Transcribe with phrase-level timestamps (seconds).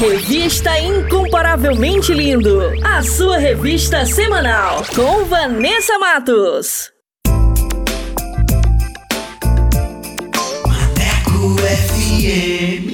[0.00, 2.72] Revista Incomparavelmente Lindo.
[2.84, 4.84] A sua revista semanal.
[4.94, 6.92] Com Vanessa Matos.
[10.64, 12.88] Maneco FM.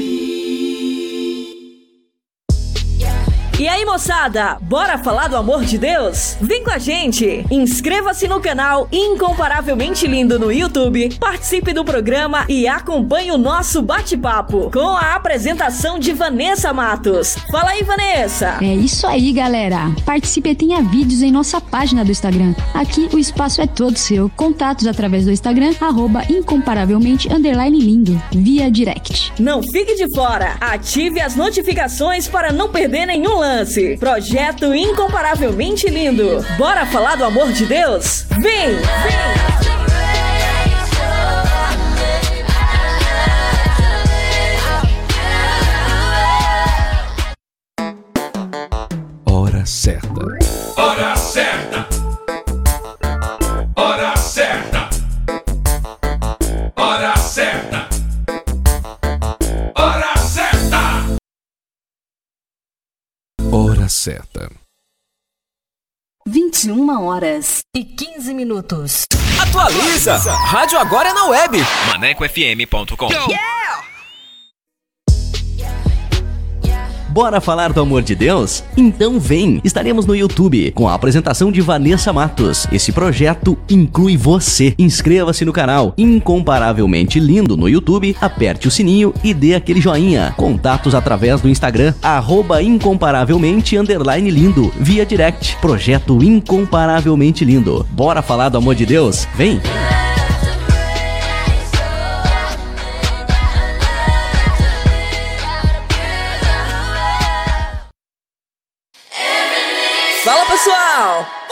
[3.60, 6.36] E aí, moçada, bora falar do amor de Deus?
[6.40, 7.44] Vem com a gente!
[7.50, 14.70] Inscreva-se no canal Incomparavelmente Lindo no YouTube, participe do programa e acompanhe o nosso bate-papo
[14.72, 17.36] com a apresentação de Vanessa Matos.
[17.50, 18.58] Fala aí, Vanessa!
[18.62, 19.92] É isso aí, galera!
[20.04, 22.54] Participe e tenha vídeos em nossa página do Instagram.
[22.72, 24.30] Aqui o espaço é todo seu.
[24.36, 29.32] Contatos através do Instagram, arroba incomparavelmente underline lindo, via direct.
[29.38, 30.56] Não fique de fora!
[30.60, 33.73] Ative as notificações para não perder nenhum lance.
[33.98, 36.44] Projeto incomparavelmente lindo.
[36.56, 38.24] Bora falar do amor de Deus?
[38.40, 38.76] Vem!
[38.76, 39.44] Vem!
[49.26, 50.43] Hora certa.
[64.04, 64.50] Certa.
[66.26, 69.06] 21 horas e 15 minutos.
[69.42, 70.16] Atualiza!
[70.16, 71.58] Rádio agora é na web.
[71.88, 73.08] ManecoFM.com.
[77.14, 78.64] Bora falar do amor de Deus?
[78.76, 79.60] Então vem!
[79.62, 82.66] Estaremos no YouTube com a apresentação de Vanessa Matos.
[82.72, 84.74] Esse projeto inclui você.
[84.76, 90.34] Inscreva-se no canal Incomparavelmente Lindo no YouTube, aperte o sininho e dê aquele joinha.
[90.36, 95.56] Contatos através do Instagram, arroba incomparavelmente lindo, via direct.
[95.58, 97.86] Projeto Incomparavelmente Lindo.
[97.92, 99.28] Bora falar do amor de Deus?
[99.36, 99.60] Vem!
[110.64, 111.43] Pessoal!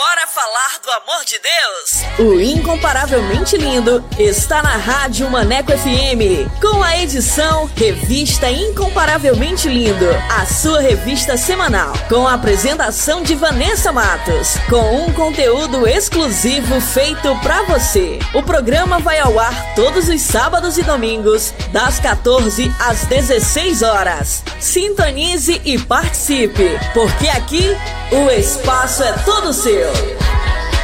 [0.42, 2.02] Falar do amor de Deus?
[2.18, 10.44] O Incomparavelmente Lindo está na Rádio Maneco FM, com a edição Revista Incomparavelmente Lindo, a
[10.44, 17.62] sua revista semanal, com a apresentação de Vanessa Matos, com um conteúdo exclusivo feito pra
[17.62, 18.18] você.
[18.34, 24.42] O programa vai ao ar todos os sábados e domingos, das 14 às 16 horas.
[24.58, 27.76] Sintonize e participe, porque aqui
[28.10, 30.31] o espaço é todo seu.
[30.32, 30.81] Yeah.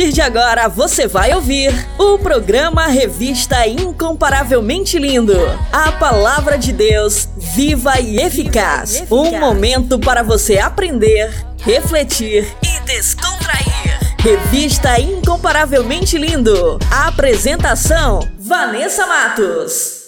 [0.00, 5.36] Partir de agora você vai ouvir o programa Revista Incomparavelmente Lindo.
[5.70, 9.04] A palavra de Deus viva e eficaz.
[9.10, 14.16] Um momento para você aprender, refletir e descontrair.
[14.18, 16.78] Revista Incomparavelmente Lindo.
[16.90, 20.00] A apresentação: Vanessa Matos.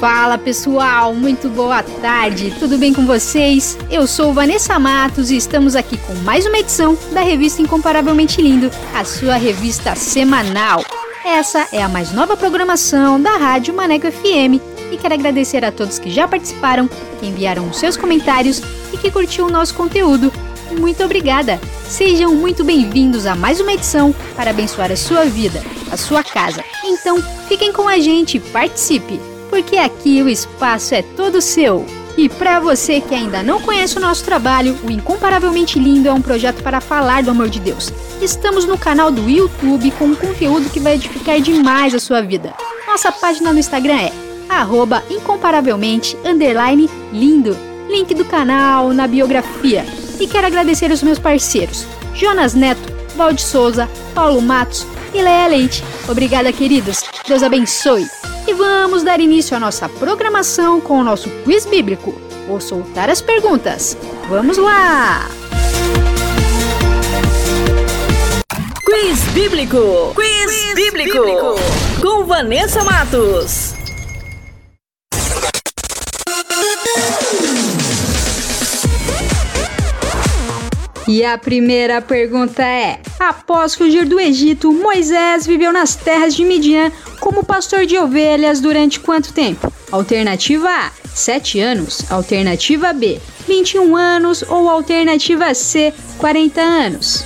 [0.00, 3.76] Fala pessoal, muito boa tarde, tudo bem com vocês?
[3.90, 8.70] Eu sou Vanessa Matos e estamos aqui com mais uma edição da revista Incomparavelmente Lindo,
[8.94, 10.82] a sua revista semanal.
[11.22, 14.56] Essa é a mais nova programação da Rádio Maneco FM
[14.90, 18.62] e quero agradecer a todos que já participaram, que enviaram os seus comentários
[18.94, 20.32] e que curtiu o nosso conteúdo.
[20.78, 21.60] Muito obrigada!
[21.86, 25.62] Sejam muito bem-vindos a mais uma edição para abençoar a sua vida,
[25.92, 26.64] a sua casa.
[26.82, 29.29] Então, fiquem com a gente participe!
[29.60, 31.84] Porque aqui o espaço é todo seu.
[32.16, 36.22] E para você que ainda não conhece o nosso trabalho, o Incomparavelmente Lindo é um
[36.22, 37.92] projeto para falar do amor de Deus.
[38.22, 42.54] Estamos no canal do YouTube com um conteúdo que vai edificar demais a sua vida.
[42.86, 44.12] Nossa página no Instagram é
[45.10, 46.16] incomparavelmente
[47.12, 47.54] lindo.
[47.86, 49.84] Link do canal na biografia.
[50.18, 55.84] E quero agradecer os meus parceiros, Jonas Neto, Valde Souza, Paulo Matos e Leia Leite.
[56.08, 57.02] Obrigada, queridos.
[57.28, 58.06] Deus abençoe.
[58.50, 62.12] E vamos dar início à nossa programação com o nosso quiz bíblico.
[62.48, 63.96] Vou soltar as perguntas.
[64.28, 65.28] Vamos lá!
[68.84, 70.12] Quiz Bíblico.
[70.16, 71.16] Quiz, bíblico.
[72.02, 73.79] Com Vanessa Matos.
[81.10, 86.92] E a primeira pergunta é: Após fugir do Egito, Moisés viveu nas terras de Midian
[87.18, 89.72] como pastor de ovelhas durante quanto tempo?
[89.90, 92.08] Alternativa A: 7 anos.
[92.12, 97.24] Alternativa B: 21 anos ou alternativa C, 40 anos?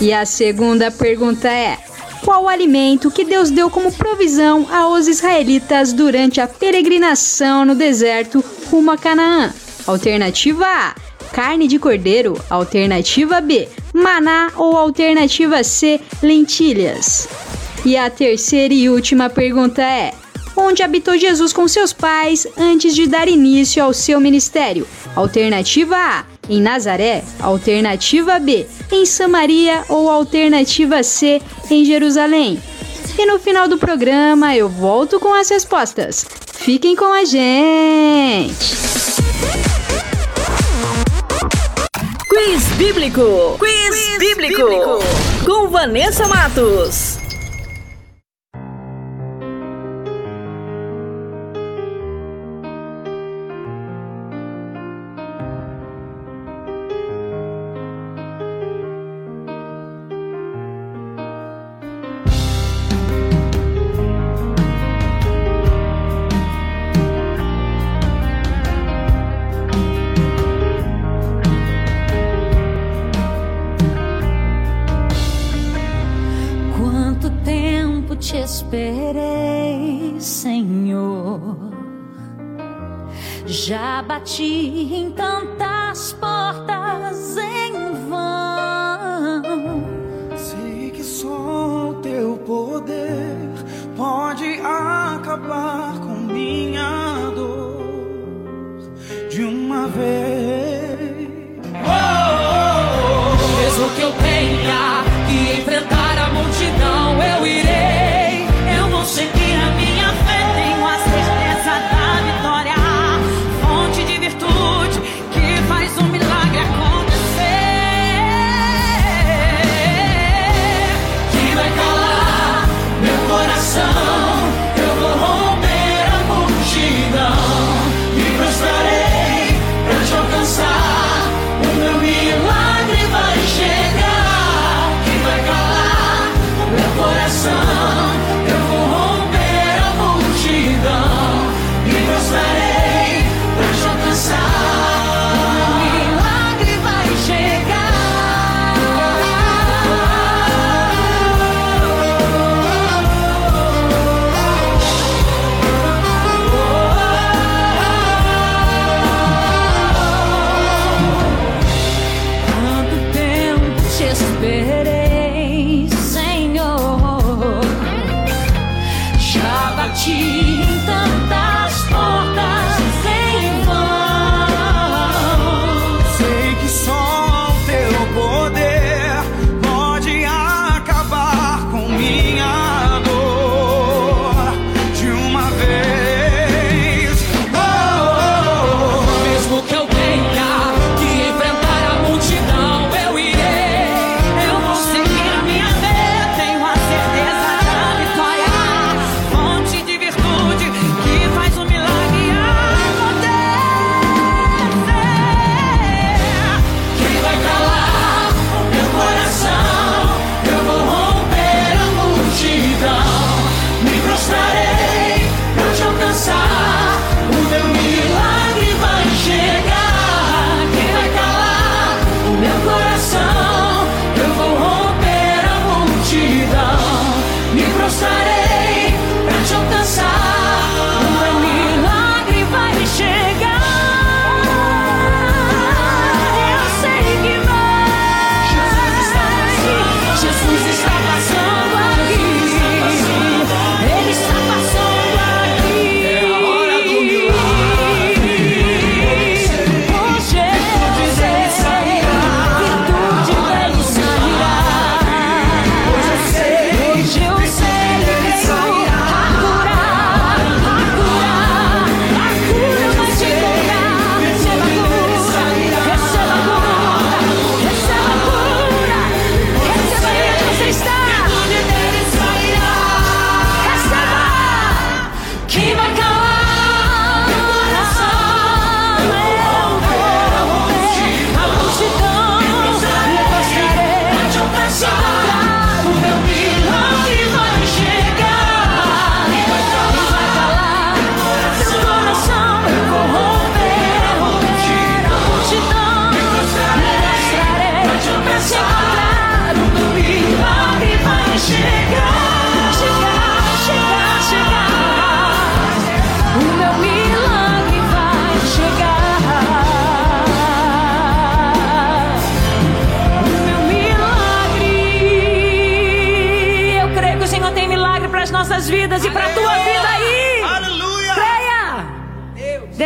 [0.00, 1.76] E a segunda pergunta é:
[2.24, 8.42] qual o alimento que Deus deu como provisão aos israelitas durante a peregrinação no deserto
[8.70, 9.52] rumo a Canaã?
[9.86, 11.01] Alternativa A:
[11.32, 12.38] carne de cordeiro.
[12.50, 17.28] Alternativa B: maná ou alternativa C: lentilhas.
[17.84, 20.12] E a terceira e última pergunta é:
[20.56, 24.86] onde habitou Jesus com seus pais antes de dar início ao seu ministério?
[25.16, 27.24] Alternativa A: em Nazaré.
[27.40, 31.40] Alternativa B: em Samaria ou alternativa C:
[31.70, 32.60] em Jerusalém.
[33.18, 36.24] E no final do programa eu volto com as respostas.
[36.52, 39.21] Fiquem com a gente!
[42.32, 43.58] Quiz Bíblico!
[43.58, 44.64] Quiz, Quiz bíblico.
[44.64, 44.98] bíblico!
[45.44, 47.21] Com Vanessa Matos.
[84.22, 87.72] Bati em tantas portas em
[88.08, 89.42] vão.
[90.36, 93.48] Sei que só o teu poder
[93.96, 98.80] pode acabar com minha dor
[99.28, 100.31] de uma vez.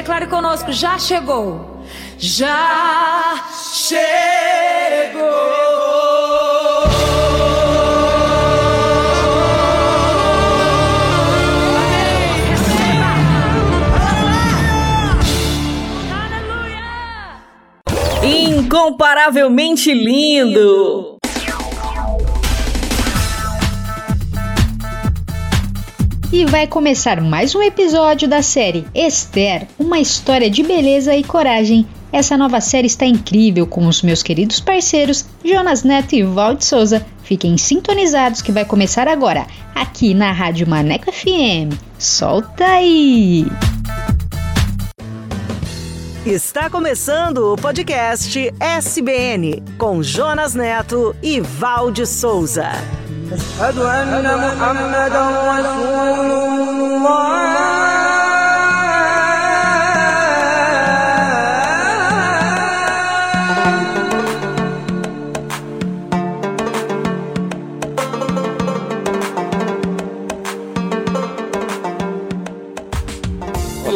[0.06, 1.82] Declare conosco, já chegou.
[2.16, 3.42] Já
[18.22, 20.95] Incomparavelmente lindo.
[26.36, 31.86] E vai começar mais um episódio da série Esther, uma história de beleza e coragem.
[32.12, 37.06] Essa nova série está incrível com os meus queridos parceiros Jonas Neto e Valde Souza.
[37.22, 41.72] Fiquem sintonizados que vai começar agora, aqui na Rádio Maneco FM.
[41.98, 43.46] Solta aí!
[46.26, 52.72] Está começando o podcast SBN com Jonas Neto e Valde Souza.
[53.32, 55.24] أشهد أن محمدا
[55.58, 58.25] رسول الله.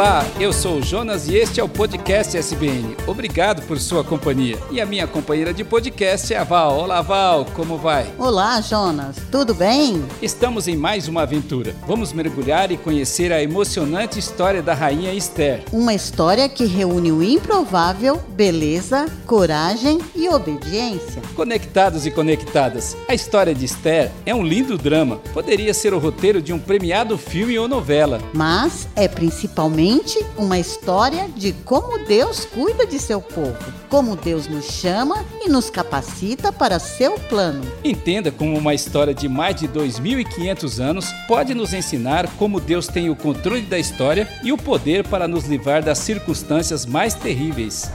[0.00, 2.96] Olá, eu sou o Jonas e este é o podcast SBN.
[3.06, 4.58] Obrigado por sua companhia.
[4.70, 6.78] E a minha companheira de podcast é a Val.
[6.78, 8.10] Olá, Val, como vai?
[8.16, 9.16] Olá, Jonas.
[9.30, 10.02] Tudo bem?
[10.22, 11.76] Estamos em mais uma aventura.
[11.86, 15.64] Vamos mergulhar e conhecer a emocionante história da rainha Esther.
[15.70, 21.20] Uma história que reúne o improvável, beleza, coragem e obediência.
[21.36, 25.16] Conectados e conectadas, a história de Esther é um lindo drama.
[25.34, 28.18] Poderia ser o roteiro de um premiado filme ou novela.
[28.32, 29.89] Mas é principalmente
[30.36, 33.56] uma história de como Deus cuida de seu povo,
[33.88, 37.62] como Deus nos chama e nos capacita para seu plano.
[37.82, 43.10] Entenda como uma história de mais de 2.500 anos pode nos ensinar como Deus tem
[43.10, 47.90] o controle da história e o poder para nos livrar das circunstâncias mais terríveis.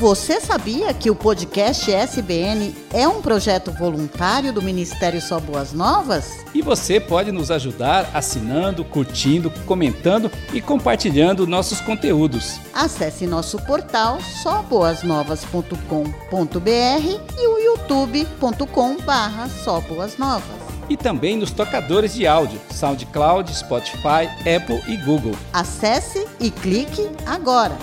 [0.00, 6.38] Você sabia que o podcast SBN é um projeto voluntário do Ministério Só Boas Novas?
[6.54, 12.58] E você pode nos ajudar assinando, curtindo, comentando e compartilhando nossos conteúdos.
[12.72, 20.60] Acesse nosso portal soboasnovas.com.br e o youtube.com barra soboasnovas.
[20.88, 25.36] E também nos tocadores de áudio, SoundCloud, Spotify, Apple e Google.
[25.52, 27.76] Acesse e clique agora.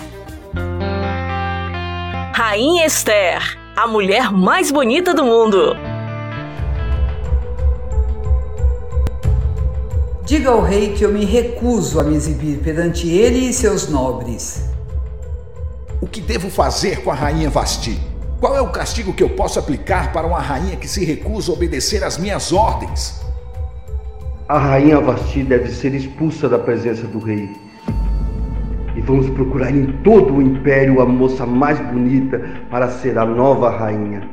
[2.39, 5.75] Rainha Esther, a mulher mais bonita do mundo.
[10.23, 14.69] Diga ao rei que eu me recuso a me exibir perante ele e seus nobres.
[15.99, 17.99] O que devo fazer com a rainha Vasti?
[18.39, 21.55] Qual é o castigo que eu posso aplicar para uma rainha que se recusa a
[21.55, 23.19] obedecer às minhas ordens?
[24.47, 27.49] A rainha Vasti deve ser expulsa da presença do rei.
[28.97, 33.69] E vamos procurar em todo o império a moça mais bonita para ser a nova
[33.69, 34.27] rainha.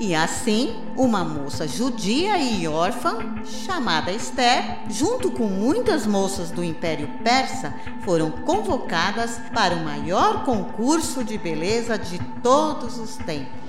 [0.00, 7.08] E assim, uma moça judia e órfã, chamada Esther, junto com muitas moças do Império
[7.22, 13.62] Persa, foram convocadas para o maior concurso de beleza de todos os tempos.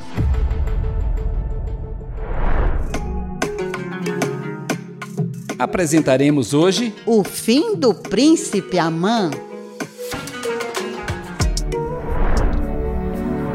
[5.60, 9.30] Apresentaremos hoje O fim do príncipe Amã.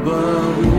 [0.09, 0.78] but we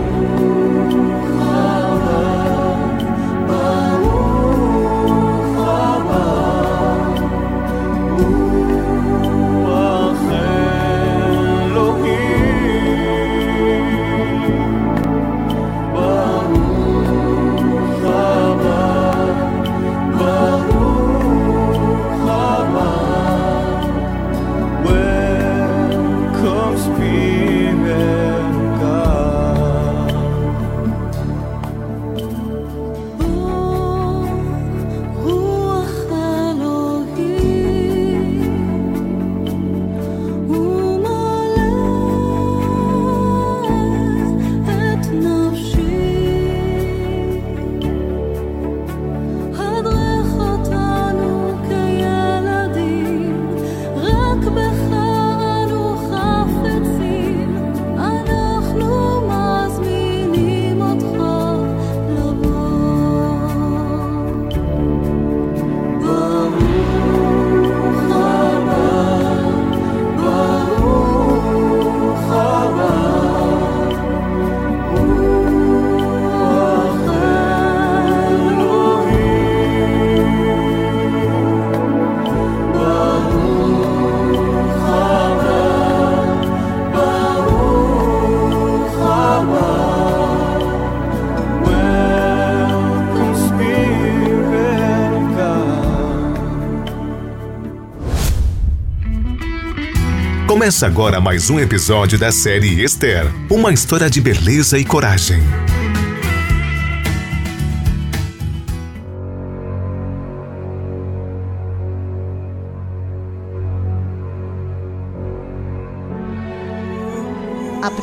[100.60, 105.40] Começa agora mais um episódio da série Esther uma história de beleza e coragem.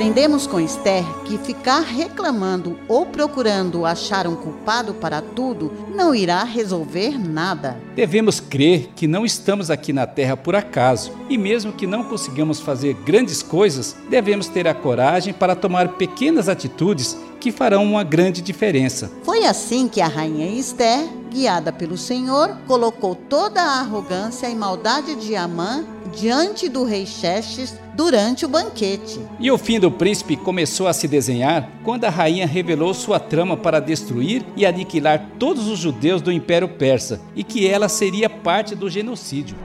[0.07, 6.45] Aprendemos com Esther que ficar reclamando ou procurando achar um culpado para tudo não irá
[6.45, 7.77] resolver nada.
[7.93, 12.61] Devemos crer que não estamos aqui na Terra por acaso e, mesmo que não consigamos
[12.61, 18.41] fazer grandes coisas, devemos ter a coragem para tomar pequenas atitudes que farão uma grande
[18.41, 19.11] diferença.
[19.23, 21.05] Foi assim que a rainha Esther,
[21.37, 27.77] guiada pelo Senhor, colocou toda a arrogância e maldade de Amã diante do rei Xerxes
[27.93, 29.19] durante o banquete.
[29.39, 33.55] E o fim do príncipe começou a se desenhar quando a rainha revelou sua trama
[33.55, 38.73] para destruir e aniquilar todos os judeus do Império Persa e que ela seria parte
[38.73, 39.55] do genocídio.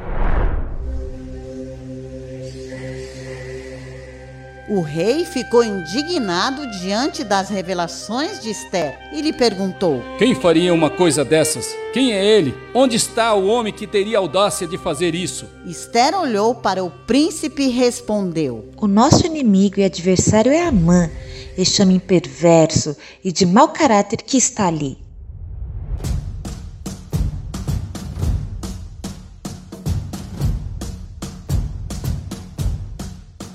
[4.73, 10.88] O rei ficou indignado diante das revelações de Esther e lhe perguntou: Quem faria uma
[10.88, 11.76] coisa dessas?
[11.93, 12.55] Quem é ele?
[12.73, 15.47] Onde está o homem que teria audácia de fazer isso?
[15.67, 21.11] Esther olhou para o príncipe e respondeu: O nosso inimigo e adversário é Amã,
[21.59, 25.01] este homem perverso e de mau caráter que está ali.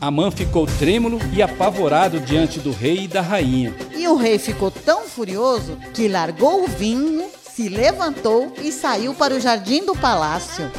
[0.08, 3.76] Amã ficou trêmulo e apavorado diante do rei e da rainha.
[3.94, 9.36] E o rei ficou tão furioso que largou o vinho, se levantou e saiu para
[9.36, 10.72] o jardim do palácio.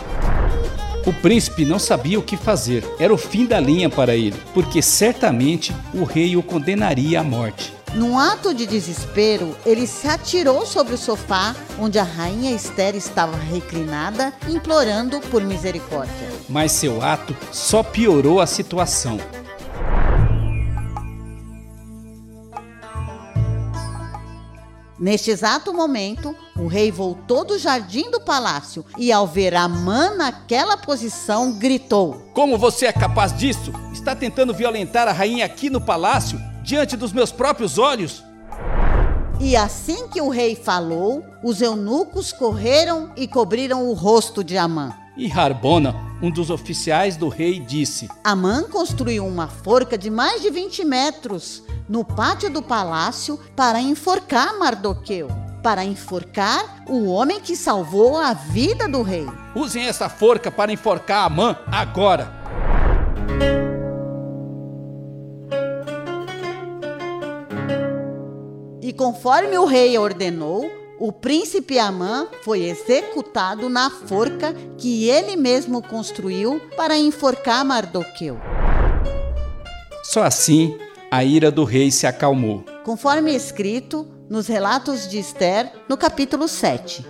[1.06, 2.82] O príncipe não sabia o que fazer.
[2.98, 7.77] Era o fim da linha para ele, porque certamente o rei o condenaria à morte.
[7.94, 13.36] Num ato de desespero, ele se atirou sobre o sofá onde a rainha Esther estava
[13.36, 16.28] reclinada, implorando por misericórdia.
[16.48, 19.18] Mas seu ato só piorou a situação.
[24.98, 30.76] Neste exato momento, o rei voltou do jardim do palácio e, ao ver Amã naquela
[30.76, 33.72] posição, gritou: Como você é capaz disso?
[33.92, 38.22] Está tentando violentar a rainha aqui no palácio, diante dos meus próprios olhos?
[39.40, 44.92] E assim que o rei falou, os eunucos correram e cobriram o rosto de Amã.
[45.16, 50.50] E Harbona, um dos oficiais do rei, disse: Amã construiu uma forca de mais de
[50.50, 55.28] 20 metros no pátio do palácio para enforcar Mardoqueu.
[55.62, 59.26] Para enforcar o homem que salvou a vida do rei.
[59.54, 62.30] Usem essa forca para enforcar Amã agora.
[68.88, 70.64] E conforme o rei ordenou,
[70.98, 78.40] o príncipe Amã foi executado na forca que ele mesmo construiu para enforcar Mardoqueu.
[80.02, 80.78] Só assim
[81.10, 82.64] a ira do rei se acalmou.
[82.82, 87.04] Conforme escrito nos relatos de Esther, no capítulo 7.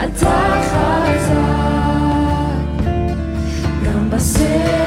[0.00, 1.36] אתה חזק,
[3.84, 4.79] גם בסערה.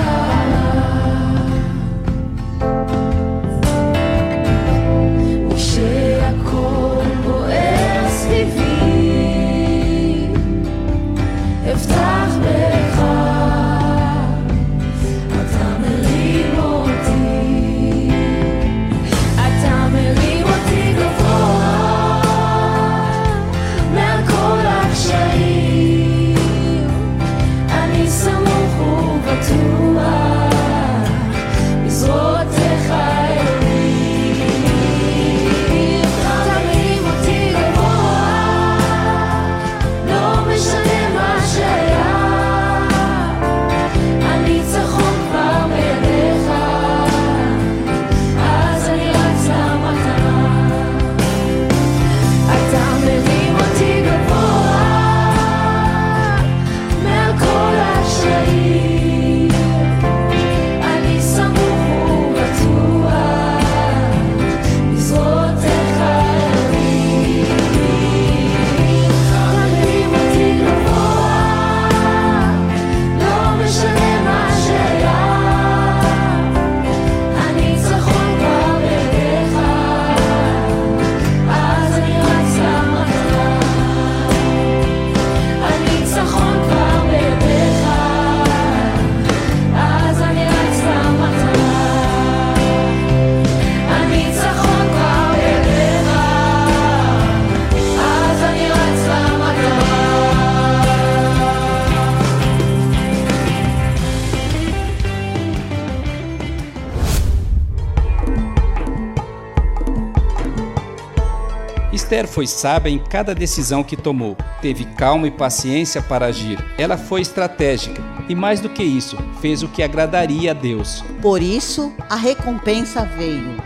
[112.14, 114.36] Esther foi sábia em cada decisão que tomou.
[114.62, 116.64] Teve calma e paciência para agir.
[116.78, 121.02] Ela foi estratégica e, mais do que isso, fez o que agradaria a Deus.
[121.20, 123.56] Por isso, a recompensa veio.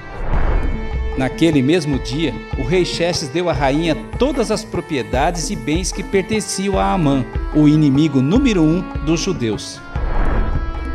[1.18, 6.02] Naquele mesmo dia, o rei Xerxes deu à rainha todas as propriedades e bens que
[6.02, 9.78] pertenciam a Amã, o inimigo número um dos judeus.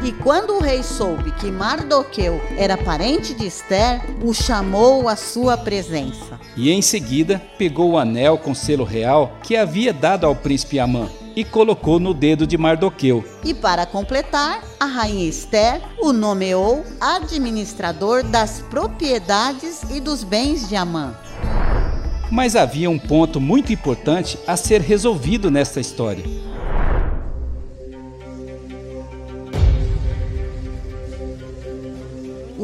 [0.04, 5.56] E quando o rei soube que Mardoqueu era parente de Esther, o chamou à sua
[5.56, 6.33] presença.
[6.56, 11.10] E em seguida pegou o anel com selo real que havia dado ao príncipe Amã
[11.36, 13.26] e colocou no dedo de Mardoqueu.
[13.44, 20.76] E para completar, a rainha Esther o nomeou administrador das propriedades e dos bens de
[20.76, 21.16] Amã.
[22.32, 26.24] Mas havia um ponto muito importante a ser resolvido nesta história.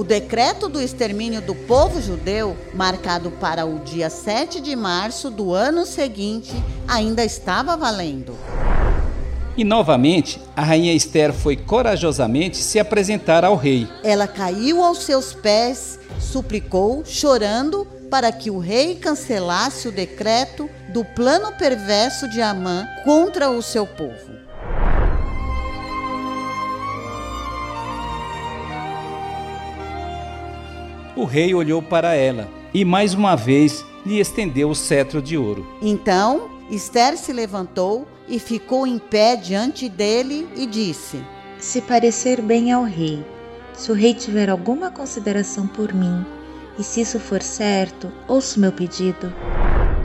[0.09, 5.85] Decreto do extermínio do povo judeu, marcado para o dia 7 de março do ano
[5.85, 6.51] seguinte,
[6.87, 8.35] ainda estava valendo.
[9.55, 13.87] E novamente, a rainha Esther foi corajosamente se apresentar ao rei.
[14.03, 21.05] Ela caiu aos seus pés, suplicou, chorando, para que o rei cancelasse o decreto do
[21.05, 24.38] plano perverso de Amã contra o seu povo.
[31.19, 35.67] O rei olhou para ela e mais uma vez lhe estendeu o cetro de ouro.
[35.81, 41.21] Então Esther se levantou e ficou em pé diante dele e disse:
[41.57, 43.21] Se parecer bem ao rei,
[43.73, 46.25] se o rei tiver alguma consideração por mim,
[46.79, 49.33] e se isso for certo, ouço meu pedido.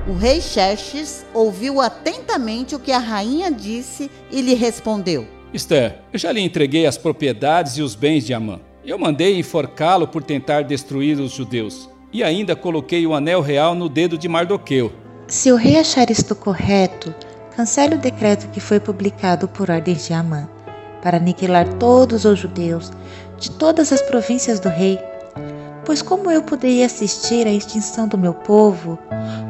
[0.08, 6.18] O rei Xerxes ouviu atentamente o que a rainha disse e lhe respondeu: Esther, eu
[6.18, 8.58] já lhe entreguei as propriedades e os bens de Amã.
[8.86, 11.88] Eu mandei enforcá-lo por tentar destruir os judeus.
[12.12, 14.92] E ainda coloquei o anel real no dedo de Mardoqueu.
[15.26, 17.14] Se o rei achar isto correto,
[17.56, 20.46] cancele o decreto que foi publicado por ordem de Amã,
[21.02, 22.92] para aniquilar todos os judeus
[23.38, 24.98] de todas as províncias do rei.
[25.86, 28.98] Pois como eu poderia assistir à extinção do meu povo?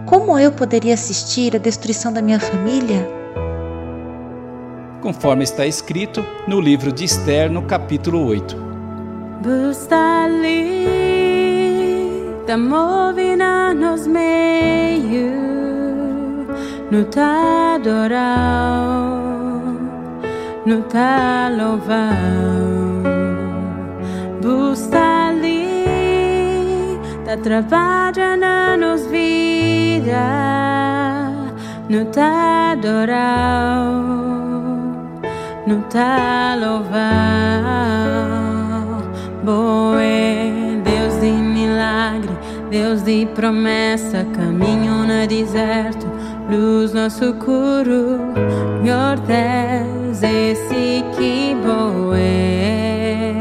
[0.06, 3.04] Como eu poderia assistir à destruição da minha família?
[5.02, 8.73] Conforme está escrito no livro de Esther, no capítulo 8.
[9.42, 10.74] Bustali
[12.46, 15.32] da movina nos meio
[16.90, 19.24] no tá adorar
[20.66, 22.14] no tá louvar
[24.40, 25.68] Bustali
[27.26, 30.24] da trabalhando nos vida
[31.88, 33.84] no tá adorar
[35.66, 38.43] no tá louvar
[39.44, 42.30] Boé, Deus de milagre,
[42.70, 46.06] Deus de promessa, caminho no deserto,
[46.50, 48.32] luz no socorro,
[48.82, 53.34] Senhor Deus, esse que boé,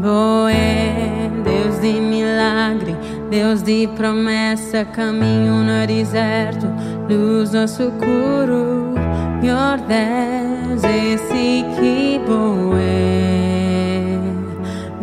[0.00, 2.96] boé, Deus de milagre,
[3.28, 6.66] Deus de promessa, caminho no deserto,
[7.10, 8.94] luz no socorro,
[9.42, 13.53] Senhor Deus, esse que boé.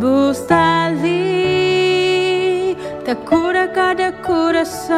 [0.02, 4.96] Busta ali, da cura cada coração,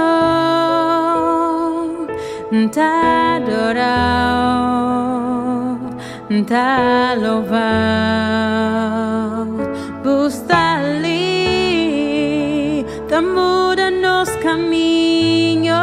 [2.72, 3.84] tá adorar,
[6.48, 7.60] tá louvar.
[10.02, 11.26] Busta ali,
[13.06, 15.76] da muda nos caminhos,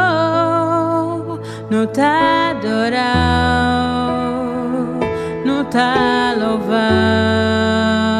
[1.70, 4.18] no tá adorar,
[5.46, 8.11] no tá louvar.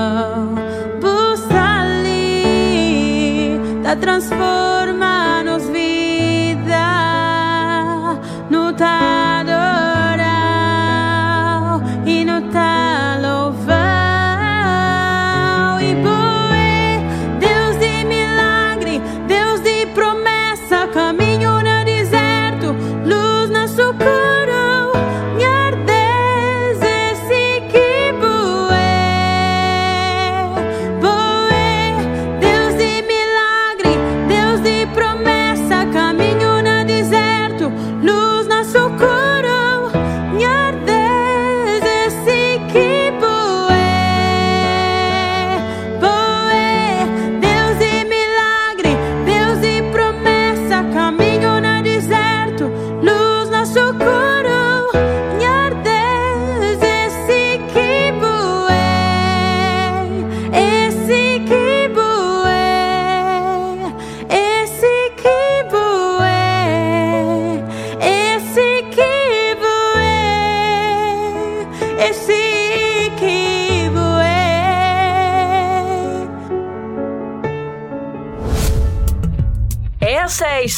[3.96, 4.81] Transforma-nos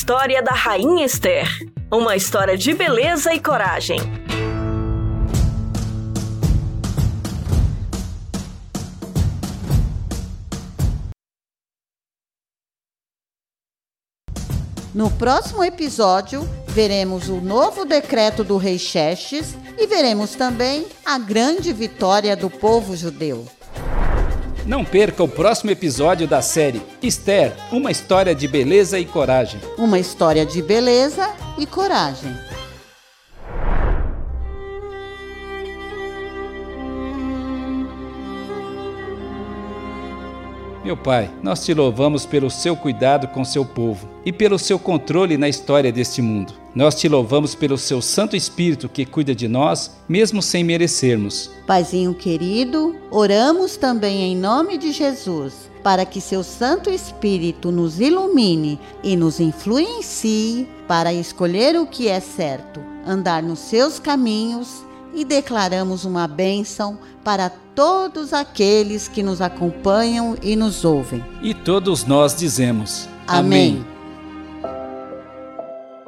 [0.05, 1.49] história da Rainha Esther.
[1.91, 3.99] Uma história de beleza e coragem.
[14.95, 21.73] No próximo episódio, veremos o novo decreto do rei Xerxes e veremos também a grande
[21.73, 23.47] vitória do povo judeu.
[24.67, 29.61] Não perca o próximo episódio da série Esther, uma história de beleza e coragem.
[29.77, 32.35] Uma história de beleza e coragem.
[40.85, 45.39] Meu Pai, nós te louvamos pelo seu cuidado com seu povo e pelo seu controle
[45.39, 46.53] na história deste mundo.
[46.75, 51.51] Nós te louvamos pelo seu Santo Espírito que cuida de nós, mesmo sem merecermos.
[51.67, 58.79] Paizinho querido, oramos também em nome de Jesus, para que seu Santo Espírito nos ilumine
[59.03, 66.05] e nos influencie para escolher o que é certo, andar nos seus caminhos e declaramos
[66.05, 71.25] uma bênção para todos aqueles que nos acompanham e nos ouvem.
[71.43, 73.85] E todos nós dizemos: Amém.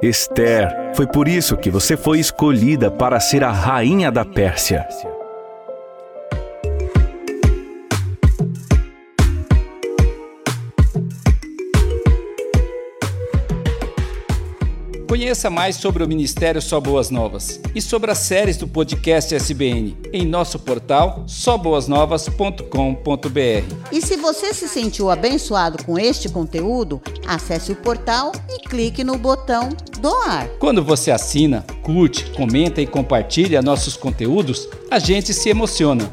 [0.01, 4.87] Esther, foi por isso que você foi escolhida para ser a rainha da Pérsia.
[15.17, 19.97] Conheça mais sobre o Ministério Só Boas Novas e sobre as séries do podcast SBN
[20.13, 23.75] em nosso portal soboasnovas.com.br.
[23.91, 29.17] E se você se sentiu abençoado com este conteúdo, acesse o portal e clique no
[29.17, 30.47] botão doar.
[30.59, 36.11] Quando você assina, curte, comenta e compartilha nossos conteúdos, a gente se emociona.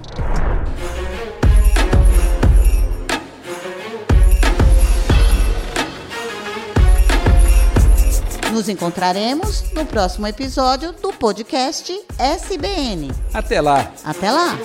[8.54, 13.10] Nos encontraremos no próximo episódio do podcast SBN.
[13.32, 13.92] Até lá!
[14.04, 14.56] Até lá!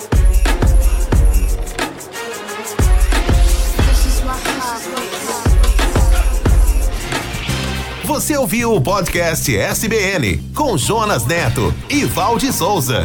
[8.04, 13.02] Você ouviu o podcast SBN com Jonas Neto e Valde Souza.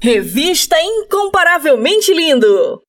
[0.00, 2.82] Revista Incomparavelmente Lindo.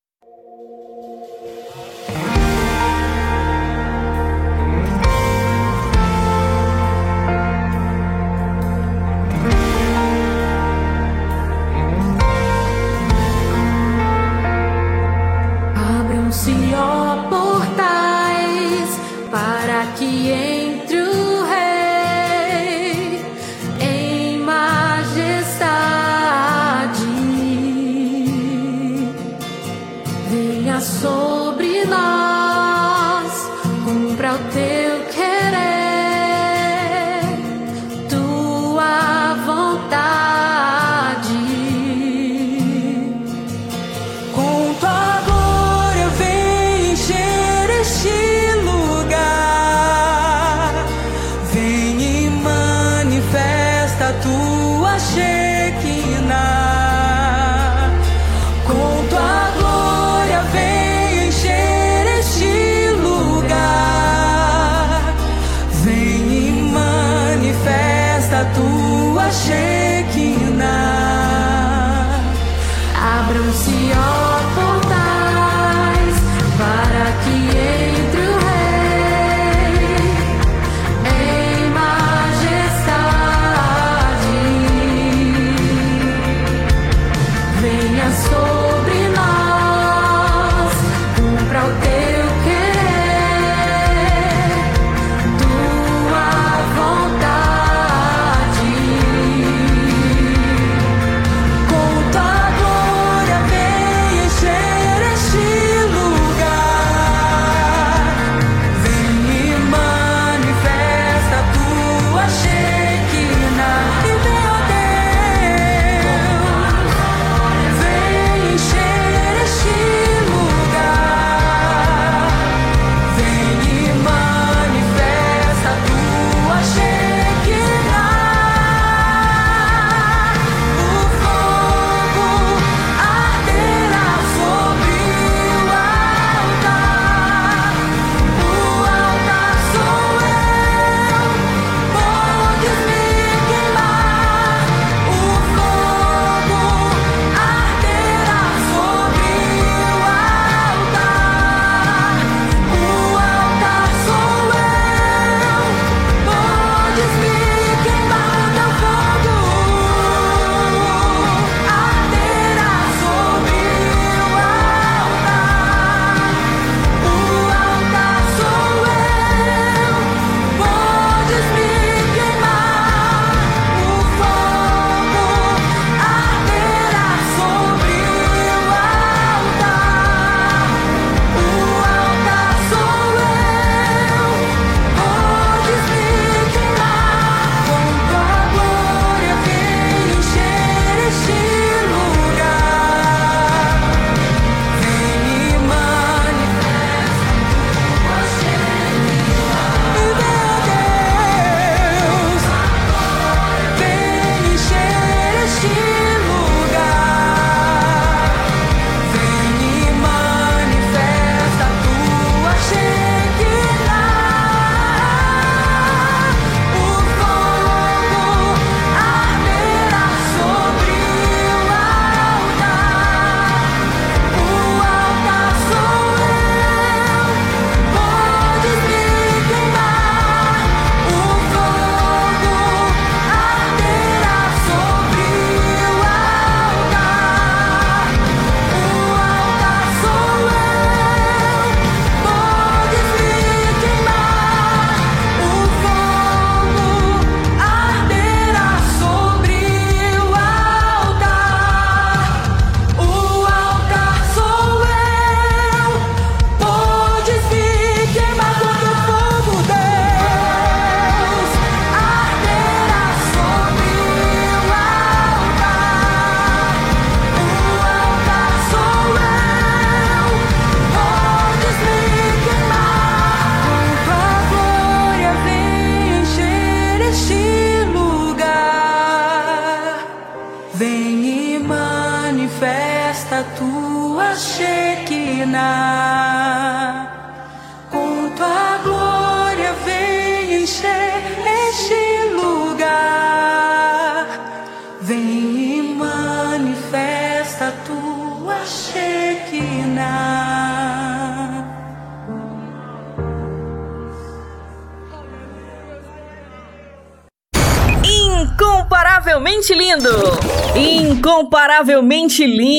[312.28, 312.77] Incomparavelmente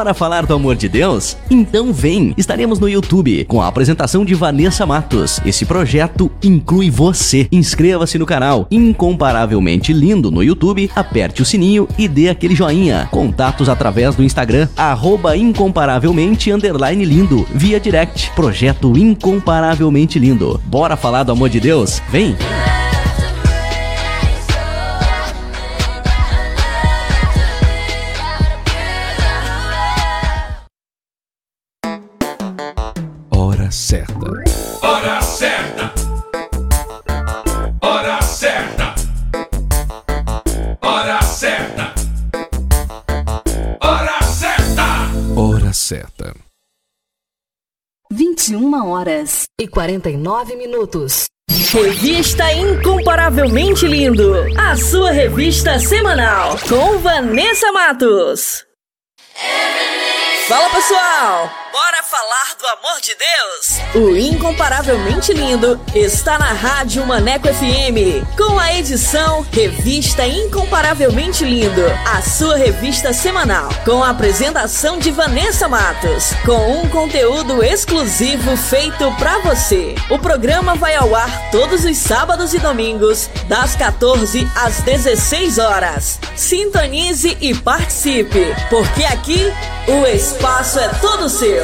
[0.00, 1.36] Bora falar do amor de Deus?
[1.50, 2.32] Então vem!
[2.34, 5.38] Estaremos no YouTube com a apresentação de Vanessa Matos.
[5.44, 7.46] Esse projeto inclui você.
[7.52, 13.08] Inscreva-se no canal Incomparavelmente Lindo no YouTube, aperte o sininho e dê aquele joinha.
[13.10, 18.30] Contatos através do Instagram, arroba incomparavelmente lindo, via direct.
[18.34, 20.58] Projeto Incomparavelmente Lindo.
[20.64, 22.00] Bora falar do amor de Deus?
[22.08, 22.34] Vem!
[48.50, 51.26] 21 horas e 49 minutos.
[51.72, 58.66] Revista Incomparavelmente Lindo, a sua revista semanal com Vanessa Matos.
[60.48, 63.80] Fala pessoal, bora falar do amor de Deus?
[63.94, 72.22] O Incomparavelmente Lindo está na Rádio Maneco FM com a edição Revista Incomparavelmente Lindo, a
[72.22, 79.38] sua revista semanal, com a apresentação de Vanessa Matos, com um conteúdo exclusivo feito pra
[79.38, 79.94] você.
[80.08, 86.18] O programa vai ao ar todos os sábados e domingos, das 14 às 16 horas.
[86.34, 89.52] Sintonize e participe, porque aqui
[89.86, 91.59] o espaço é todo seu.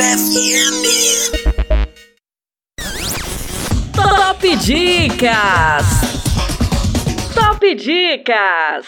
[0.00, 0.76] FM.
[3.92, 5.88] Top Dicas!
[7.34, 8.86] Top Dicas!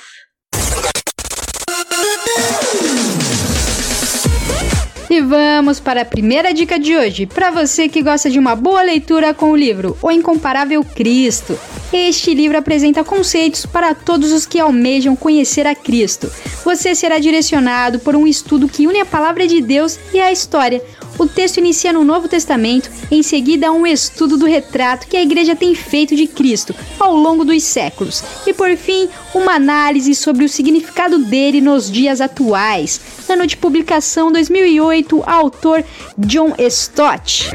[5.12, 8.80] E vamos para a primeira dica de hoje, para você que gosta de uma boa
[8.80, 11.58] leitura com o livro O Incomparável Cristo.
[11.92, 16.32] Este livro apresenta conceitos para todos os que almejam conhecer a Cristo.
[16.64, 20.82] Você será direcionado por um estudo que une a palavra de Deus e a história.
[21.22, 25.54] O texto inicia no Novo Testamento, em seguida um estudo do retrato que a igreja
[25.54, 30.48] tem feito de Cristo ao longo dos séculos, e por fim, uma análise sobre o
[30.48, 33.00] significado dele nos dias atuais.
[33.28, 35.84] Ano de publicação 2008, autor
[36.18, 37.50] John Stott.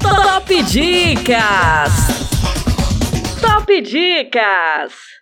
[0.00, 1.92] Top Dicas!
[3.40, 5.17] Top Dicas!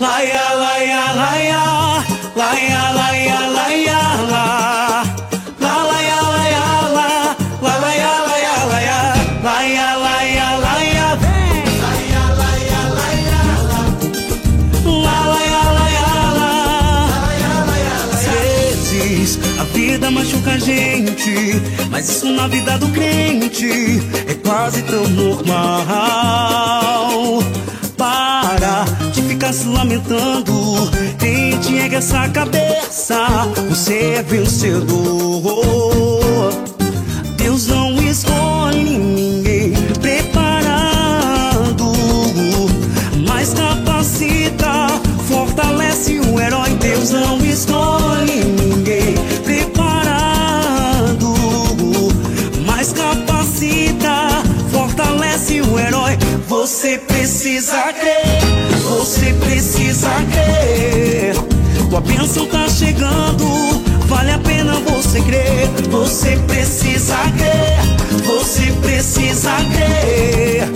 [0.00, 1.62] Laia, laia, laia,
[2.36, 4.00] laia, laia, laia,
[4.32, 4.44] la.
[5.64, 7.08] La, laia, laia, la.
[7.62, 9.00] La, laia, laia, laia.
[9.42, 11.66] Laia, laia, laia, vem.
[11.82, 13.80] Laia, laia, laia, la.
[15.04, 16.52] La, laia, laia, la.
[18.14, 21.36] Às vezes a vida machuca a gente,
[21.90, 25.88] mas isso na vida do crente é quase tão normal.
[29.48, 33.16] Ficar se lamentando, tente ergue essa cabeça,
[33.68, 34.82] você é vencedor.
[37.36, 41.92] Deus não escolhe ninguém preparado,
[43.26, 44.88] mas capacita,
[45.26, 46.70] fortalece o herói.
[46.74, 51.34] Deus não escolhe ninguém preparado,
[52.66, 56.18] mas capacita, fortalece o herói.
[56.46, 58.67] Você precisa crer,
[59.08, 61.34] você precisa crer.
[61.88, 63.46] Tua bênção tá chegando,
[64.04, 65.66] vale a pena você crer.
[65.90, 70.68] Você precisa crer, você precisa crer.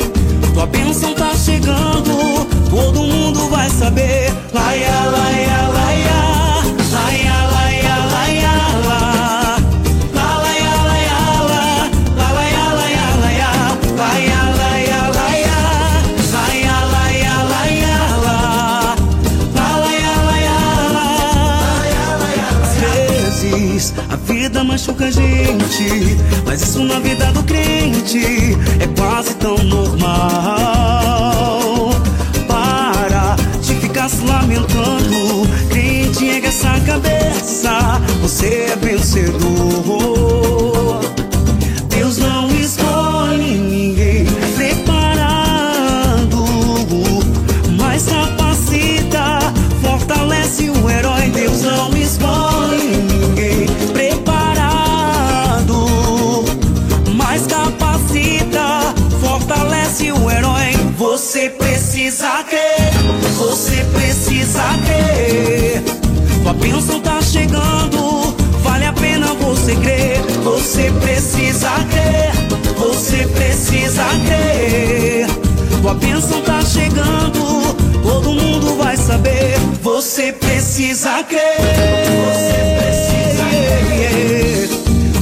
[0.55, 4.33] Tua bênção tá chegando, todo mundo vai saber.
[4.55, 6.22] Laia, laia, laia,
[24.83, 26.19] machuca a gente.
[26.45, 30.11] Mas isso na vida do crente é quase tão normal.
[32.49, 35.47] Para de ficar se lamentando.
[35.71, 38.01] Crente, erga essa cabeça.
[38.23, 40.42] Você é vencedor.
[66.63, 70.21] Bênção tá chegando, vale a pena você crer.
[70.45, 72.33] Você precisa crer,
[72.79, 75.27] você precisa crer.
[75.81, 79.59] Tua bênção tá chegando, todo mundo vai saber.
[79.83, 81.59] Você precisa crer,
[82.25, 83.45] você precisa
[83.91, 84.69] crer.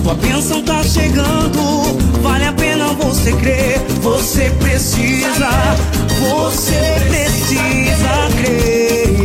[0.03, 3.81] Tua bênção tá chegando, vale a pena você crer.
[4.03, 5.49] Você precisa,
[6.19, 9.20] você precisa crer.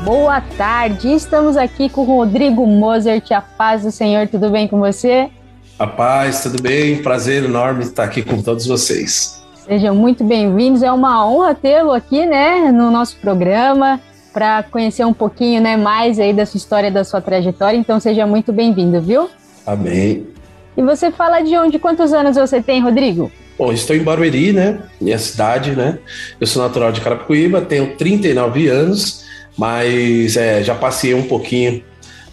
[0.05, 4.81] Boa tarde, estamos aqui com o Rodrigo Mozart, a paz do Senhor, tudo bem com
[4.81, 5.31] você?
[5.79, 7.01] A paz, tudo bem?
[7.01, 9.45] Prazer enorme estar aqui com todos vocês.
[9.65, 14.01] Sejam muito bem-vindos, é uma honra tê-lo aqui, né, no nosso programa,
[14.33, 18.27] para conhecer um pouquinho, né, mais aí da sua história, da sua trajetória, então seja
[18.27, 19.31] muito bem-vindo, viu?
[19.65, 20.27] Amém.
[20.77, 23.31] E você fala de onde, quantos anos você tem, Rodrigo?
[23.57, 24.81] Bom, estou em Barueri, né?
[25.01, 26.01] Minha cidade, né?
[26.41, 29.23] Eu sou natural de Carapicuíba, tenho 39 anos,
[29.57, 31.83] mas é, já passei um pouquinho,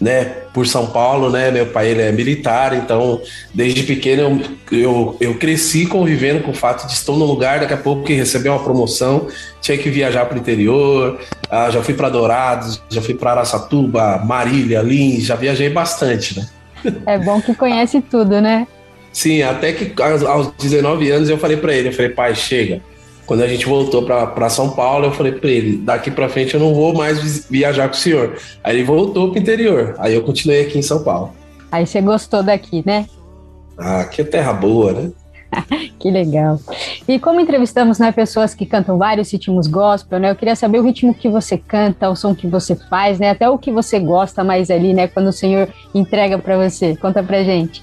[0.00, 1.50] né, por São Paulo, né?
[1.50, 3.20] Meu pai ele é militar, então
[3.54, 4.40] desde pequeno
[4.72, 8.04] eu, eu, eu cresci convivendo com o fato de estar num lugar, daqui a pouco
[8.04, 9.28] que receber uma promoção,
[9.60, 11.20] tinha que viajar para o interior.
[11.50, 16.46] Ah, já fui para Dourados, já fui para Araçatuba, Marília, Lins, já viajei bastante, né?
[17.06, 18.66] É bom que conhece tudo, né?
[19.12, 22.80] Sim, até que aos- aos 19 anos eu falei pra ele, eu falei, pai, chega.
[23.30, 26.54] Quando a gente voltou pra- pra São Paulo, eu falei pra ele, daqui pra frente
[26.54, 28.36] eu não vou mais vi- viajar com o senhor.
[28.64, 31.30] Aí ele voltou pro interior, aí eu continuei aqui em São Paulo.
[31.70, 33.06] Aí você gostou daqui, né?
[33.78, 35.12] Ah, é terra boa, né?
[36.00, 36.58] Que legal.
[37.06, 40.32] E como entrevistamos né, pessoas que cantam vários ritmos gospel, né?
[40.32, 43.30] Eu queria saber o ritmo que você canta, o som que você faz, né?
[43.30, 45.06] Até o que você gosta mais ali, né?
[45.06, 46.96] Quando o Senhor entrega pra você.
[46.96, 47.80] Conta pra gente.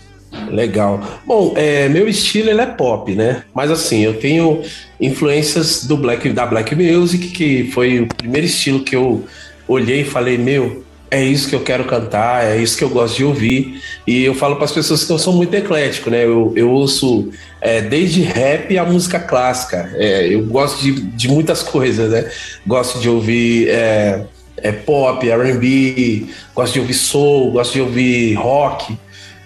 [0.49, 1.01] Legal.
[1.25, 3.43] Bom, é, meu estilo ele é pop, né?
[3.53, 4.61] Mas assim, eu tenho
[4.99, 9.25] influências do black, da black music, que foi o primeiro estilo que eu
[9.67, 13.15] olhei e falei, meu, é isso que eu quero cantar, é isso que eu gosto
[13.15, 13.81] de ouvir.
[14.05, 16.25] E eu falo para as pessoas que eu sou muito eclético, né?
[16.25, 17.29] Eu, eu ouço
[17.61, 19.89] é, desde rap a música clássica.
[19.95, 22.29] É, eu gosto de, de muitas coisas, né?
[22.65, 24.25] Gosto de ouvir é,
[24.57, 28.97] é, pop, RB, gosto de ouvir soul, gosto de ouvir rock.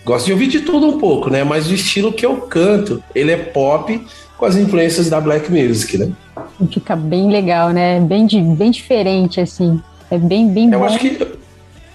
[0.03, 1.43] Gosto de ouvir de tudo um pouco, né?
[1.43, 4.03] Mas o estilo que eu canto, ele é pop
[4.37, 6.09] com as influências da black music, né?
[6.71, 7.99] Fica bem legal, né?
[7.99, 9.79] Bem, bem diferente, assim.
[10.09, 10.85] É bem, bem Eu bom.
[10.85, 11.41] acho que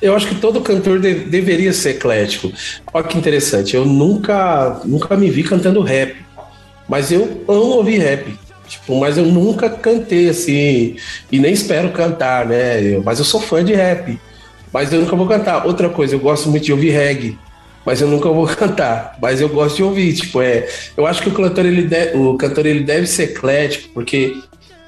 [0.00, 2.52] eu acho que todo cantor de- deveria ser eclético.
[2.92, 6.14] Olha que interessante, eu nunca nunca me vi cantando rap,
[6.88, 8.38] mas eu amo ouvir rap.
[8.68, 10.96] Tipo, mas eu nunca cantei assim
[11.30, 12.82] e nem espero cantar, né?
[12.82, 14.18] Eu- mas eu sou fã de rap.
[14.72, 15.66] Mas eu nunca vou cantar.
[15.66, 17.38] Outra coisa, eu gosto muito de ouvir reggae.
[17.86, 19.16] Mas eu nunca vou cantar.
[19.22, 22.36] Mas eu gosto de ouvir, tipo, é, eu acho que o cantor ele, de, o
[22.36, 24.36] cantor ele deve ser eclético, porque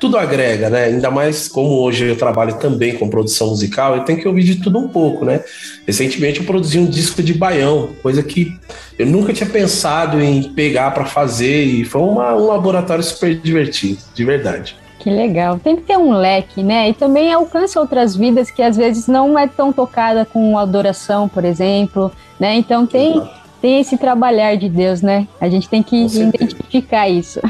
[0.00, 0.84] tudo agrega, né?
[0.84, 4.56] Ainda mais como hoje eu trabalho também com produção musical, eu tenho que ouvir de
[4.56, 5.42] tudo um pouco, né?
[5.86, 8.56] Recentemente eu produzi um disco de baião, coisa que
[8.98, 13.98] eu nunca tinha pensado em pegar para fazer e foi uma, um laboratório super divertido,
[14.14, 14.76] de verdade.
[15.00, 15.58] Que legal.
[15.58, 16.88] Tem que ter um leque, né?
[16.90, 21.44] E também alcança outras vidas que às vezes não é tão tocada com adoração, por
[21.44, 22.56] exemplo, né?
[22.56, 23.22] Então tem,
[23.60, 25.26] tem esse trabalhar de Deus, né?
[25.40, 27.40] A gente tem que identificar isso.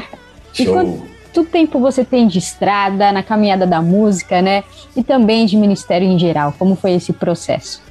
[0.57, 4.63] E quanto, quanto tempo você tem de estrada, na caminhada da música, né?
[4.95, 6.53] E também de ministério em geral?
[6.57, 7.81] Como foi esse processo?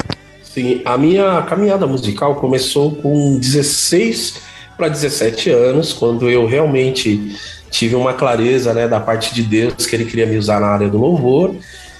[0.43, 4.41] Sim, a minha caminhada musical começou com 16
[4.77, 7.37] para 17 anos, quando eu realmente
[7.71, 10.89] tive uma clareza né, da parte de Deus que ele queria me usar na área
[10.89, 11.55] do louvor.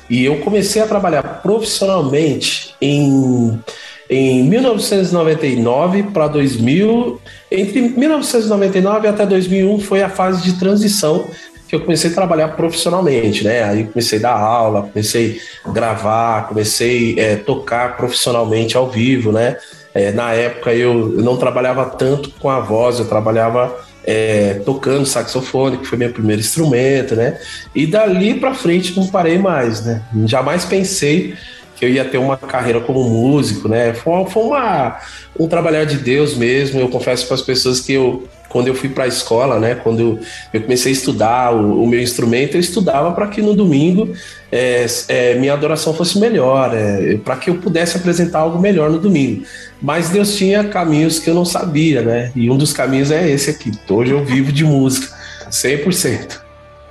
[0.09, 3.61] E eu comecei a trabalhar profissionalmente em,
[4.09, 7.21] em 1999 para 2000.
[7.51, 11.27] Entre 1999 até 2001 foi a fase de transição
[11.69, 13.63] que eu comecei a trabalhar profissionalmente, né?
[13.63, 19.31] Aí comecei a dar aula, comecei a gravar, comecei a é, tocar profissionalmente ao vivo,
[19.31, 19.59] né?
[19.95, 25.77] É, na época eu, não trabalhava tanto com a voz, eu trabalhava é, tocando saxofone,
[25.77, 27.39] que foi meu primeiro instrumento, né?
[27.75, 30.03] E dali para frente não parei mais, né?
[30.25, 31.35] Jamais pensei
[31.79, 33.95] que eu ia ter uma carreira como músico, né?
[33.95, 34.99] Foi, foi uma,
[35.39, 36.81] um trabalhar de Deus mesmo.
[36.81, 40.19] Eu confesso para as pessoas que eu quando eu fui para a escola, né, quando
[40.55, 44.11] eu comecei a estudar o, o meu instrumento, eu estudava para que no domingo
[44.51, 48.99] é, é, minha adoração fosse melhor, é, para que eu pudesse apresentar algo melhor no
[48.99, 49.45] domingo.
[49.81, 52.33] Mas Deus tinha caminhos que eu não sabia, né?
[52.35, 53.71] E um dos caminhos é esse aqui.
[53.89, 55.15] Hoje eu vivo de música,
[55.51, 56.41] 100%.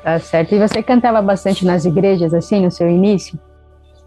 [0.03, 0.53] Tá certo.
[0.55, 3.37] E você cantava bastante nas igrejas, assim, no seu início?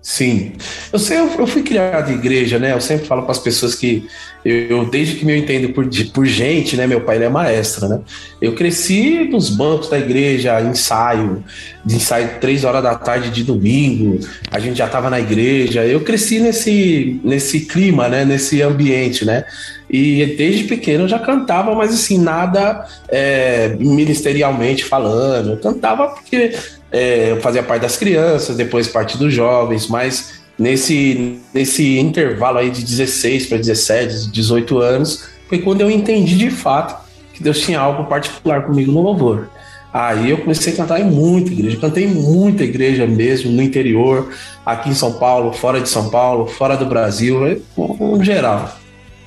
[0.03, 0.53] Sim.
[0.91, 2.73] Eu sei, eu, fui criado em igreja, né?
[2.73, 4.07] Eu sempre falo para as pessoas que
[4.43, 6.87] eu, desde que me entendo por, por gente, né?
[6.87, 8.01] Meu pai ele é maestro, né?
[8.41, 11.45] Eu cresci nos bancos da igreja, ensaio,
[11.85, 14.19] de ensaio três horas da tarde de domingo.
[14.51, 15.85] A gente já estava na igreja.
[15.85, 18.25] Eu cresci nesse, nesse clima, né?
[18.25, 19.45] Nesse ambiente, né?
[19.91, 25.51] E desde pequeno eu já cantava, mas assim, nada é, ministerialmente falando.
[25.51, 26.53] Eu cantava porque
[26.93, 32.71] é, eu fazia parte das crianças, depois parte dos jovens, mas nesse, nesse intervalo aí
[32.71, 37.81] de 16 para 17, 18 anos, foi quando eu entendi de fato que Deus tinha
[37.81, 39.49] algo particular comigo no louvor.
[39.93, 44.31] Aí eu comecei a cantar em muita igreja, cantei em muita igreja mesmo, no interior,
[44.65, 48.80] aqui em São Paulo, fora de São Paulo, fora do Brasil, no geral.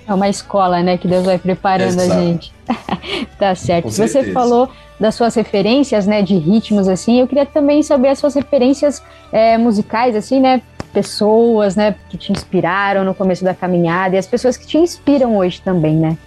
[0.08, 2.20] É uma escola, né, que Deus vai preparando Exato.
[2.20, 2.54] a gente.
[3.40, 3.90] tá certo.
[3.90, 8.36] Você falou das suas referências, né, de ritmos, assim, eu queria também saber as suas
[8.36, 9.02] referências
[9.32, 10.62] é, musicais, assim, né,
[10.94, 15.36] pessoas, né, que te inspiraram no começo da caminhada e as pessoas que te inspiram
[15.36, 16.18] hoje também, né?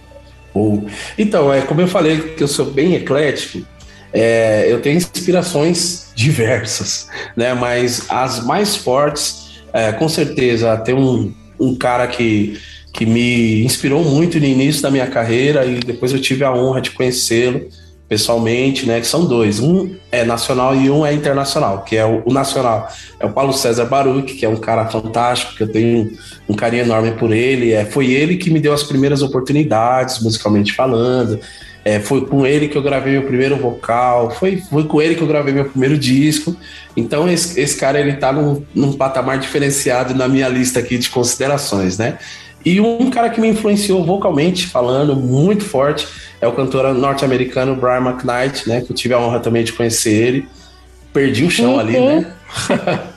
[1.17, 3.65] Então, é como eu falei que eu sou bem eclético,
[4.11, 11.33] é, eu tenho inspirações diversas, né, mas as mais fortes, é, com certeza, tem um,
[11.59, 12.59] um cara que
[12.97, 16.81] que me inspirou muito no início da minha carreira e depois eu tive a honra
[16.81, 17.67] de conhecê-lo
[18.09, 18.99] pessoalmente, né?
[18.99, 22.89] Que são dois, um é nacional e um é internacional, que é o, o nacional
[23.19, 26.11] é o Paulo César Baruch, que é um cara fantástico, que eu tenho
[26.49, 27.71] um, carinho enorme por ele.
[27.71, 31.39] É, foi ele que me deu as primeiras oportunidades, musicalmente falando.
[31.85, 35.21] É, foi com ele que eu gravei meu primeiro vocal, foi, foi com ele que
[35.21, 36.55] eu gravei meu primeiro disco.
[36.95, 41.09] Então, esse, esse cara ele tá num, num patamar diferenciado na minha lista aqui de
[41.09, 42.17] considerações, né?
[42.65, 46.07] E um cara que me influenciou vocalmente, falando muito forte,
[46.41, 48.81] é o cantor norte-americano Brian McKnight, né?
[48.81, 50.47] Que eu tive a honra também de conhecer ele.
[51.13, 51.79] Perdi o chão uhum.
[51.79, 52.33] ali, né?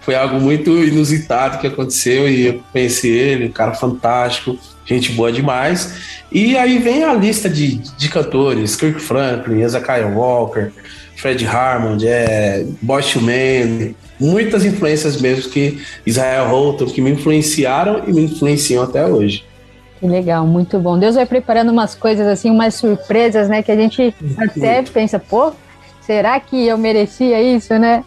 [0.00, 5.32] Foi algo muito inusitado que aconteceu e eu conheci ele, um cara fantástico, gente boa
[5.32, 6.22] demais.
[6.30, 10.70] E aí vem a lista de, de cantores: Kirk Franklin, Ezekiel Walker,
[11.16, 18.12] Fred Harmon, é, Bosch Man, muitas influências mesmo que Israel Houghton, que me influenciaram e
[18.12, 19.44] me influenciam até hoje.
[20.00, 20.98] Que legal, muito bom.
[20.98, 23.62] Deus vai preparando umas coisas assim, umas surpresas, né?
[23.62, 25.52] Que a gente até pensa, pô,
[26.00, 28.04] será que eu merecia isso, né?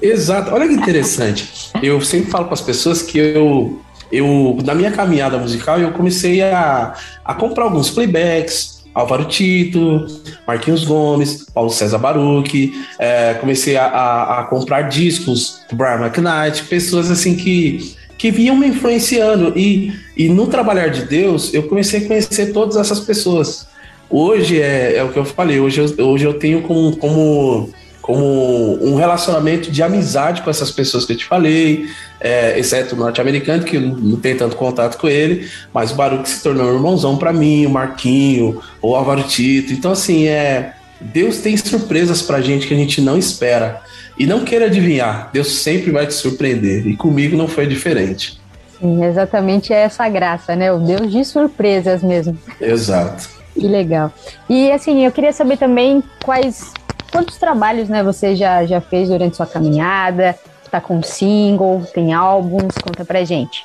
[0.00, 0.52] Exato.
[0.54, 1.70] Olha que interessante.
[1.82, 3.80] eu sempre falo para as pessoas que eu,
[4.12, 6.94] eu, na minha caminhada musical, eu comecei a,
[7.24, 10.06] a comprar alguns playbacks, Álvaro Tito,
[10.46, 16.62] Marquinhos Gomes, Paulo César Baruch, é, comecei a, a, a, comprar discos do Brian McKnight,
[16.64, 19.52] pessoas assim que, que vinham me influenciando.
[19.58, 23.66] E, e no trabalhar de Deus, eu comecei a conhecer todas essas pessoas.
[24.08, 27.70] Hoje é, é o que eu falei, hoje eu, hoje eu tenho como, como
[28.04, 31.86] como um relacionamento de amizade com essas pessoas que eu te falei,
[32.20, 36.42] é, exceto o norte-americano, que não tenho tanto contato com ele, mas o Baruch se
[36.42, 39.72] tornou um irmãozão para mim, o Marquinho, o Álvaro Tito.
[39.72, 43.80] Então, assim, é, Deus tem surpresas pra gente que a gente não espera.
[44.18, 46.86] E não queira adivinhar, Deus sempre vai te surpreender.
[46.86, 48.38] E comigo não foi diferente.
[48.78, 50.70] Sim, exatamente essa graça, né?
[50.70, 52.38] O Deus de surpresas mesmo.
[52.60, 53.30] Exato.
[53.54, 54.12] Que legal.
[54.46, 56.70] E assim, eu queria saber também quais
[57.14, 60.36] quantos trabalhos, né, você já já fez durante sua caminhada?
[60.68, 62.74] Tá com single, tem álbuns?
[62.82, 63.64] Conta pra gente.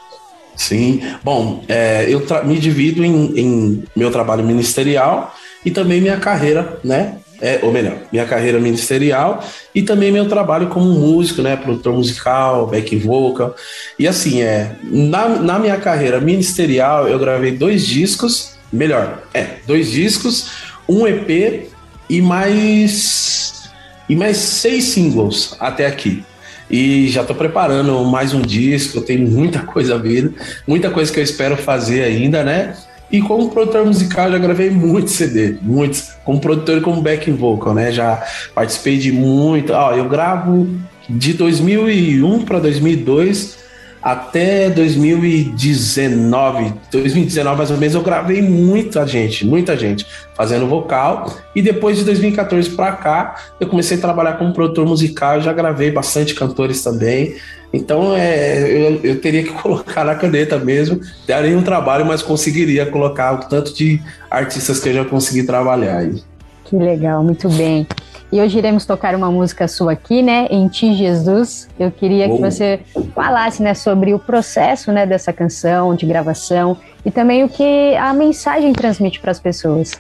[0.55, 1.01] Sim.
[1.23, 5.33] Bom, é, eu me divido em, em meu trabalho ministerial
[5.65, 7.15] e também minha carreira, né?
[7.41, 9.41] É, ou melhor, minha carreira ministerial
[9.73, 11.55] e também meu trabalho como músico, né?
[11.55, 13.55] Produtor musical, back vocal.
[13.97, 19.89] E assim, é, na, na minha carreira ministerial, eu gravei dois discos, melhor, é, dois
[19.89, 20.51] discos,
[20.87, 21.69] um EP
[22.09, 23.69] e mais
[24.09, 26.23] e mais seis singles até aqui.
[26.69, 30.35] E já estou preparando mais um disco, tem muita coisa vindo,
[30.67, 32.75] muita coisa que eu espero fazer ainda, né?
[33.11, 36.11] E como produtor musical, já gravei muitos CD, muitos.
[36.23, 37.91] Como produtor e como back vocal, né?
[37.91, 39.73] Já participei de muito.
[39.73, 40.69] Ó, eu gravo
[41.09, 43.58] de 2001 para 2002
[44.01, 51.33] até 2019, 2019 mais ou menos, eu gravei muita gente, muita gente fazendo vocal.
[51.55, 55.91] E depois de 2014 para cá, eu comecei a trabalhar como produtor musical, já gravei
[55.91, 57.35] bastante cantores também.
[57.73, 60.99] Então é, eu, eu teria que colocar na caneta mesmo.
[61.27, 65.97] Daria um trabalho, mas conseguiria colocar o tanto de artistas que eu já consegui trabalhar
[65.97, 66.23] aí.
[66.69, 67.87] Que legal, muito bem.
[68.31, 70.47] E hoje iremos tocar uma música sua aqui, né?
[70.51, 71.67] Em Ti Jesus.
[71.79, 72.79] Eu queria que você
[73.15, 78.13] falasse, né, sobre o processo, né, dessa canção, de gravação e também o que a
[78.13, 79.93] mensagem transmite para as pessoas.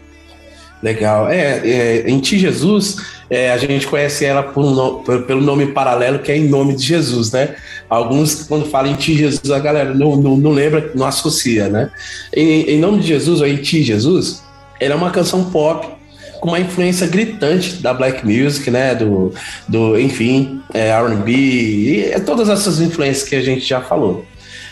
[0.83, 1.27] Legal.
[1.27, 2.97] É, é, em Ti Jesus,
[3.31, 7.31] é, a gente conhece ela por, pelo nome paralelo, que é em nome de Jesus,
[7.31, 7.55] né?
[7.89, 11.89] Alguns, quando falam em Ti Jesus, a galera não, não, não lembra, não associa, né?
[12.31, 14.43] Em, em nome de Jesus, ou em Ti Jesus,
[14.79, 15.98] ela é uma canção pop
[16.39, 18.95] com uma influência gritante da black music, né?
[18.95, 19.33] Do,
[19.67, 24.25] do enfim, é, R&B é todas essas influências que a gente já falou.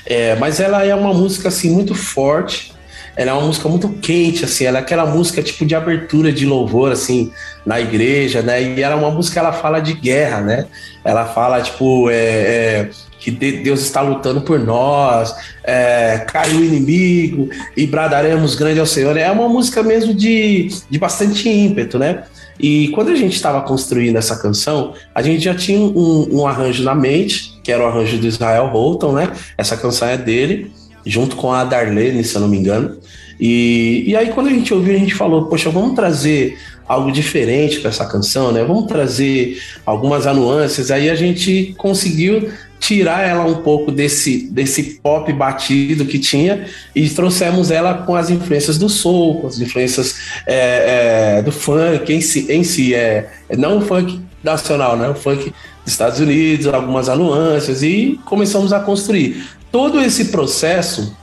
[0.05, 2.73] É, mas ela é uma música assim muito forte.
[3.17, 4.65] Ela é uma música muito quente, assim.
[4.65, 7.31] Ela é aquela música tipo de abertura de louvor, assim,
[7.65, 8.61] na igreja, né?
[8.61, 10.65] E ela é uma música ela fala de guerra, né?
[11.03, 12.89] Ela fala tipo é, é
[13.19, 19.17] que Deus está lutando por nós, é, caiu o inimigo e bradaremos grande ao Senhor.
[19.17, 22.23] É uma música mesmo de, de bastante ímpeto, né?
[22.59, 26.83] E quando a gente estava construindo essa canção, a gente já tinha um, um, arranjo
[26.83, 29.31] na mente, que era o arranjo do Israel Holton, né?
[29.57, 30.71] Essa canção é dele,
[31.07, 32.97] junto com a Darlene, se eu não me engano.
[33.39, 37.79] E, e aí, quando a gente ouviu, a gente falou: Poxa, vamos trazer algo diferente
[37.79, 38.63] para essa canção, né?
[38.63, 40.89] Vamos trazer algumas nuances.
[40.89, 42.49] Aí a gente conseguiu
[42.79, 48.29] tirar ela um pouco desse, desse pop batido que tinha e trouxemos ela com as
[48.29, 53.29] influências do soul, com as influências é, é, do funk em si, em si é,
[53.57, 55.09] não o funk nacional, né?
[55.09, 55.51] O funk
[55.83, 59.43] dos Estados Unidos, algumas nuances e começamos a construir.
[59.77, 61.15] Todo esse processo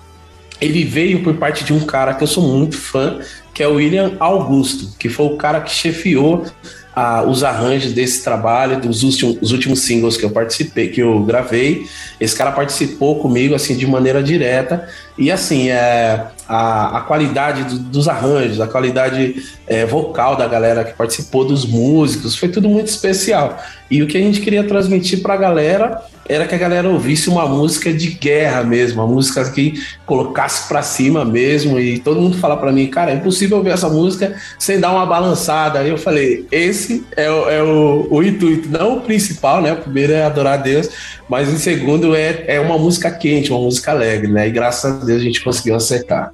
[0.61, 3.19] ele veio por parte de um cara que eu sou muito fã,
[3.53, 6.47] que é o William Augusto, que foi o cara que chefiou
[6.95, 11.89] a, os arranjos desse trabalho, dos últimos, últimos singles que eu participei, que eu gravei.
[12.21, 14.89] Esse cara participou comigo assim de maneira direta
[15.19, 20.85] e assim é, a, a qualidade do, dos arranjos, a qualidade é, vocal da galera
[20.85, 23.61] que participou, dos músicos, foi tudo muito especial.
[23.91, 27.29] E o que a gente queria transmitir para a galera era que a galera ouvisse
[27.29, 29.75] uma música de guerra mesmo, uma música que
[30.07, 31.79] colocasse para cima mesmo.
[31.79, 35.07] E todo mundo fala para mim, cara, é impossível ouvir essa música sem dar uma
[35.07, 35.79] balançada.
[35.79, 39.73] Aí eu falei, esse é, o, é o, o intuito, não o principal, né?
[39.73, 40.89] O primeiro é adorar a Deus,
[41.29, 44.49] mas o segundo é, é uma música quente, uma música alegre, né?
[44.49, 46.33] E graças a Deus a gente conseguiu acertar.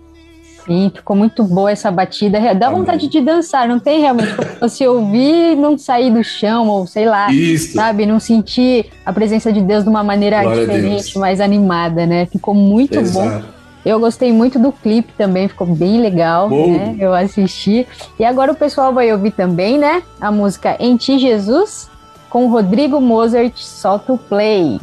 [0.66, 2.38] Sim, ficou muito boa essa batida.
[2.54, 2.80] Dá Amém.
[2.80, 7.06] vontade de dançar, não tem realmente você ouvir e não sair do chão, ou sei
[7.06, 7.74] lá, Isso.
[7.74, 8.06] sabe?
[8.06, 12.26] Não sentir a presença de Deus de uma maneira Glória diferente, mais animada, né?
[12.26, 13.40] Ficou muito Exato.
[13.42, 13.60] bom.
[13.84, 16.70] Eu gostei muito do clipe também, ficou bem legal, bom.
[16.70, 16.96] né?
[16.98, 17.86] Eu assisti.
[18.18, 20.02] E agora o pessoal vai ouvir também, né?
[20.20, 21.88] A música Em Ti Jesus,
[22.28, 24.78] com Rodrigo Mozart, solta o play.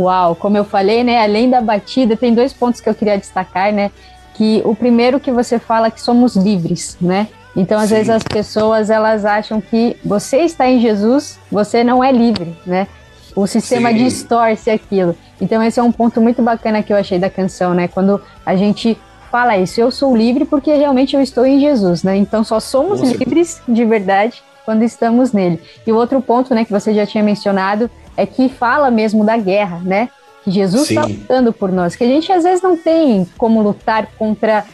[0.00, 3.72] Uau, como eu falei, né, além da batida, tem dois pontos que eu queria destacar,
[3.72, 3.90] né,
[4.34, 7.28] que o primeiro que você fala que somos livres, né?
[7.54, 7.96] Então, às Sim.
[7.96, 12.86] vezes as pessoas elas acham que você está em Jesus, você não é livre, né?
[13.34, 13.96] O sistema Sim.
[14.04, 15.16] distorce aquilo.
[15.40, 17.88] Então, esse é um ponto muito bacana que eu achei da canção, né?
[17.88, 18.96] Quando a gente
[19.30, 22.16] fala isso, eu sou livre porque realmente eu estou em Jesus, né?
[22.16, 25.60] Então, só somos livres de verdade quando estamos nele.
[25.84, 29.36] E o outro ponto, né, que você já tinha mencionado, é que fala mesmo da
[29.36, 30.08] guerra, né?
[30.44, 34.06] Que Jesus está lutando por nós, que a gente às vezes não tem como lutar
[34.16, 34.64] contra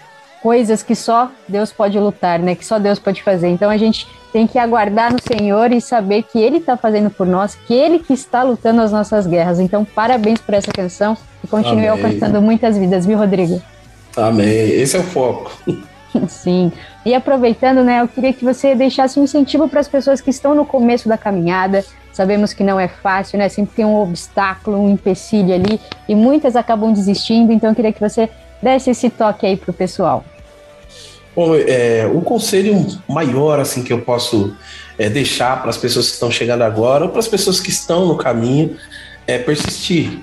[0.42, 2.54] coisas que só Deus pode lutar, né?
[2.54, 3.48] Que só Deus pode fazer.
[3.48, 7.26] Então a gente tem que aguardar no Senhor e saber que Ele está fazendo por
[7.26, 9.58] nós, que Ele que está lutando as nossas guerras.
[9.58, 12.04] Então parabéns por essa canção e continue Amém.
[12.04, 13.62] alcançando muitas vidas, viu, Rodrigo?
[14.14, 14.46] Amém.
[14.46, 15.50] Esse é o foco.
[16.28, 16.72] Sim.
[17.04, 20.54] E aproveitando, né, eu queria que você deixasse um incentivo para as pessoas que estão
[20.54, 21.84] no começo da caminhada.
[22.12, 23.48] Sabemos que não é fácil, né?
[23.48, 27.52] Sempre tem um obstáculo, um empecilho ali, e muitas acabam desistindo.
[27.52, 28.30] Então, eu queria que você
[28.62, 30.24] desse esse toque aí pro pessoal.
[31.34, 34.56] Bom, é, o conselho maior assim que eu posso
[34.98, 38.06] é, deixar para as pessoas que estão chegando agora ou para as pessoas que estão
[38.06, 38.76] no caminho
[39.26, 40.18] é persistir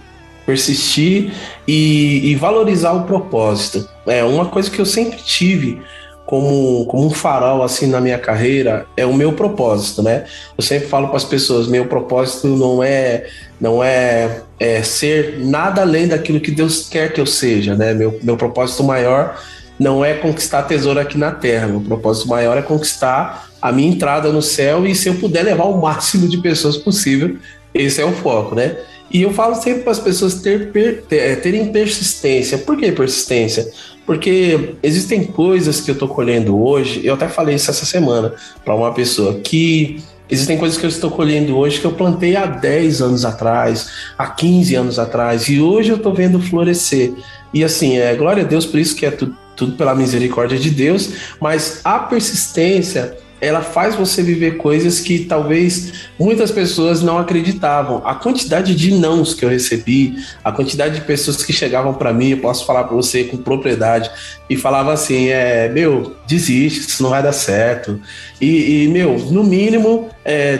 [0.46, 1.32] persistir
[1.68, 3.88] e, e, valorizar o propósito.
[4.06, 5.82] É uma coisa que eu sempre tive
[6.26, 10.26] como, como um farol assim na minha carreira é o meu propósito, né?
[10.58, 13.28] Eu sempre falo para as pessoas, meu propósito não é
[13.60, 17.94] não é, é, ser nada além daquilo que Deus quer que eu seja, né?
[17.94, 19.40] Meu, meu propósito maior
[19.80, 24.32] não é conquistar tesouro aqui na terra, meu propósito maior é conquistar a minha entrada
[24.32, 27.38] no céu e se eu puder levar o máximo de pessoas possível,
[27.74, 28.78] esse é o foco, né?
[29.14, 32.58] E eu falo sempre para as pessoas ter, ter, é, terem persistência.
[32.58, 33.72] Por que persistência?
[34.08, 38.34] Porque existem coisas que eu estou colhendo hoje, eu até falei isso essa semana
[38.66, 42.46] para uma pessoa, que existem coisas que eu estou colhendo hoje que eu plantei há
[42.46, 47.14] 10 anos atrás, há 15 anos atrás, e hoje eu estou vendo florescer.
[47.54, 51.12] E assim, é glória a Deus por isso que é tudo pela misericórdia de Deus,
[51.40, 58.02] mas a persistência ela faz você viver coisas que talvez muitas pessoas não acreditavam.
[58.06, 62.30] A quantidade de nãos que eu recebi, a quantidade de pessoas que chegavam para mim,
[62.30, 64.10] eu posso falar para você com propriedade,
[64.50, 68.00] e falavam assim: é, meu, desiste, isso não vai dar certo.
[68.40, 70.58] E, e meu, no mínimo, é,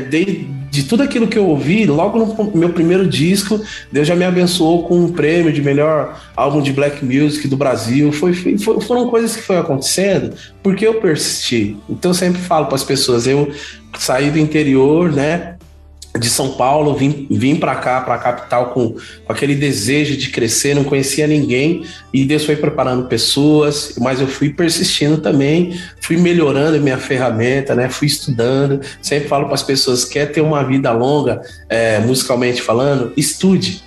[0.74, 3.62] de tudo aquilo que eu ouvi, logo no meu primeiro disco,
[3.92, 8.12] Deus já me abençoou com um prêmio de melhor álbum de black music do Brasil.
[8.12, 11.78] Foi, foi foram coisas que foi acontecendo porque eu persisti.
[11.88, 13.52] Então eu sempre falo para as pessoas, eu
[14.00, 15.58] saí do interior, né?
[16.20, 20.30] De São Paulo, vim, vim para cá, para a capital, com, com, aquele desejo de
[20.30, 21.84] crescer, não conhecia ninguém,
[22.14, 27.90] e Deus foi preparando pessoas, mas eu fui persistindo também, fui melhorando minha ferramenta, né?
[27.90, 28.80] Fui estudando.
[29.02, 33.82] Sempre falo para as pessoas: quer ter uma vida longa, é, musicalmente falando, estude.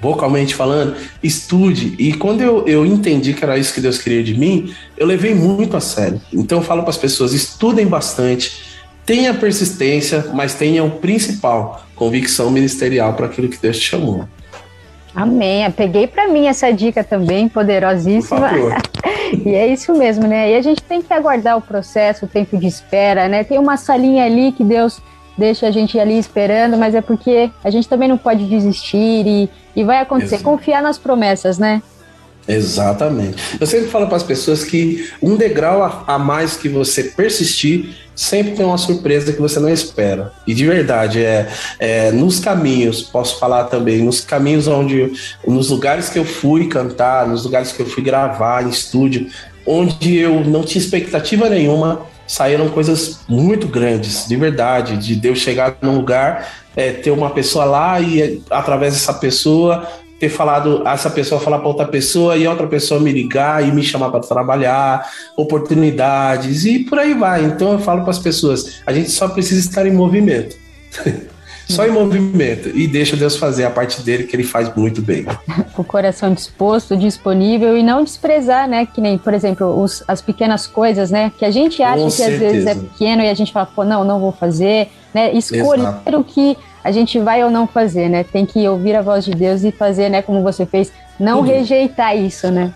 [0.00, 1.94] Vocalmente falando, estude.
[1.96, 5.32] E quando eu, eu entendi que era isso que Deus queria de mim, eu levei
[5.32, 6.20] muito a sério.
[6.32, 8.71] Então eu falo para as pessoas: estudem bastante,
[9.04, 14.24] Tenha persistência, mas tenha o principal, convicção ministerial para aquilo que Deus te chamou.
[15.14, 15.64] Amém.
[15.64, 18.50] Eu peguei para mim essa dica também, poderosíssima.
[19.44, 20.52] e é isso mesmo, né?
[20.52, 23.44] E a gente tem que aguardar o processo, o tempo de espera, né?
[23.44, 25.02] Tem uma salinha ali que Deus
[25.36, 29.50] deixa a gente ali esperando, mas é porque a gente também não pode desistir e,
[29.74, 30.36] e vai acontecer.
[30.36, 30.44] Exato.
[30.44, 31.82] Confiar nas promessas, né?
[32.46, 33.36] Exatamente.
[33.60, 37.96] Eu sempre falo para as pessoas que um degrau a, a mais que você persistir
[38.14, 40.32] sempre tem uma surpresa que você não espera.
[40.46, 45.12] E de verdade, é, é, nos caminhos, posso falar também, nos caminhos onde,
[45.46, 49.28] nos lugares que eu fui cantar, nos lugares que eu fui gravar em estúdio,
[49.64, 55.76] onde eu não tinha expectativa nenhuma, saíram coisas muito grandes, de verdade, de Deus chegar
[55.80, 59.86] num lugar, é, ter uma pessoa lá e através dessa pessoa
[60.22, 63.82] ter falado, essa pessoa falar para outra pessoa e outra pessoa me ligar e me
[63.82, 67.42] chamar para trabalhar, oportunidades e por aí vai.
[67.44, 70.54] Então eu falo para as pessoas, a gente só precisa estar em movimento.
[71.68, 75.26] só em movimento e deixa Deus fazer a parte dele que ele faz muito bem.
[75.76, 78.86] o coração disposto, disponível e não desprezar, né?
[78.86, 81.32] Que nem, por exemplo, os, as pequenas coisas, né?
[81.36, 82.46] Que a gente acha Com que certeza.
[82.46, 85.34] às vezes é pequeno e a gente fala, pô, não, não vou fazer, né?
[85.34, 86.16] Escolher Exato.
[86.16, 88.24] o que a gente vai ou não fazer, né?
[88.24, 90.22] Tem que ouvir a voz de Deus e fazer, né?
[90.22, 91.44] Como você fez, não uhum.
[91.44, 92.72] rejeitar isso, né?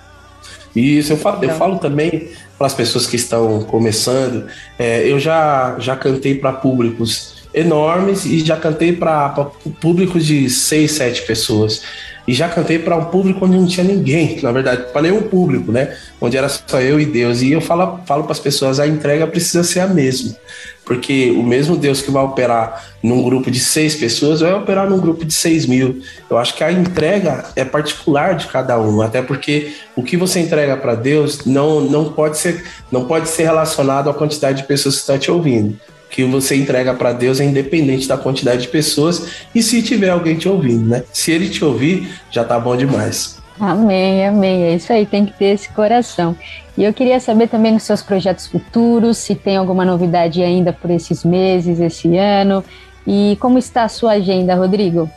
[0.75, 2.29] Isso, eu falo, eu falo também
[2.59, 4.47] para as pessoas que estão começando.
[4.79, 9.31] É, eu já, já cantei para públicos enormes e já cantei para
[9.81, 11.83] públicos de seis, sete pessoas.
[12.27, 15.70] E já cantei para um público onde não tinha ninguém, na verdade, para nenhum público,
[15.70, 15.97] né?
[16.20, 17.41] Onde era só eu e Deus.
[17.41, 20.35] E eu falo, falo para as pessoas: a entrega precisa ser a mesma.
[20.85, 25.01] Porque o mesmo Deus que vai operar num grupo de seis pessoas vai operar num
[25.01, 26.01] grupo de seis mil.
[26.31, 30.41] Eu acho que a entrega é particular de cada um, até porque o que você
[30.41, 34.97] entrega para Deus não, não, pode ser, não pode ser relacionado à quantidade de pessoas
[34.97, 35.77] que estão te ouvindo
[36.11, 40.37] que você entrega para Deus é independente da quantidade de pessoas e se tiver alguém
[40.37, 41.05] te ouvindo, né?
[41.13, 43.37] Se ele te ouvir, já tá bom demais.
[43.59, 44.65] Amém, amém.
[44.65, 46.37] É isso aí, tem que ter esse coração.
[46.77, 50.91] E eu queria saber também nos seus projetos futuros, se tem alguma novidade ainda por
[50.91, 52.63] esses meses, esse ano,
[53.07, 55.11] e como está a sua agenda, Rodrigo?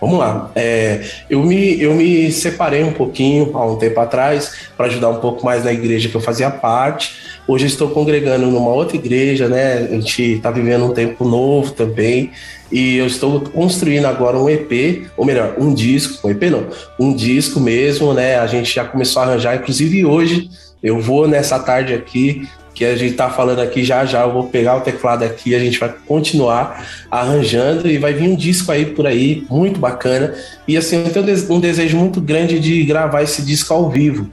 [0.00, 0.52] Vamos lá.
[0.54, 5.16] É, eu, me, eu me separei um pouquinho há um tempo atrás para ajudar um
[5.16, 7.27] pouco mais na igreja que eu fazia parte.
[7.48, 9.88] Hoje eu estou congregando numa outra igreja, né?
[9.90, 12.30] A gente está vivendo um tempo novo também.
[12.70, 16.66] E eu estou construindo agora um EP, ou melhor, um disco, um EP não,
[17.00, 18.38] um disco mesmo, né?
[18.38, 20.50] A gente já começou a arranjar, inclusive hoje
[20.82, 24.48] eu vou nessa tarde aqui que a gente tá falando aqui já já, eu vou
[24.48, 28.84] pegar o teclado aqui, a gente vai continuar arranjando e vai vir um disco aí
[28.84, 30.34] por aí, muito bacana.
[30.68, 34.30] E assim, eu tenho um desejo muito grande de gravar esse disco ao vivo.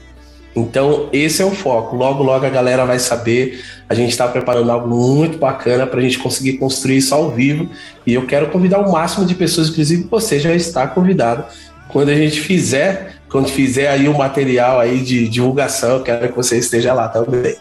[0.56, 1.96] Então, esse é o foco.
[1.96, 3.62] Logo, logo a galera vai saber.
[3.90, 7.70] A gente está preparando algo muito bacana para a gente conseguir construir isso ao vivo.
[8.08, 11.44] E eu quero convidar o máximo de pessoas, inclusive você já está convidado.
[11.90, 16.36] Quando a gente fizer, quando fizer aí o material aí de divulgação, eu quero que
[16.36, 17.56] você esteja lá também.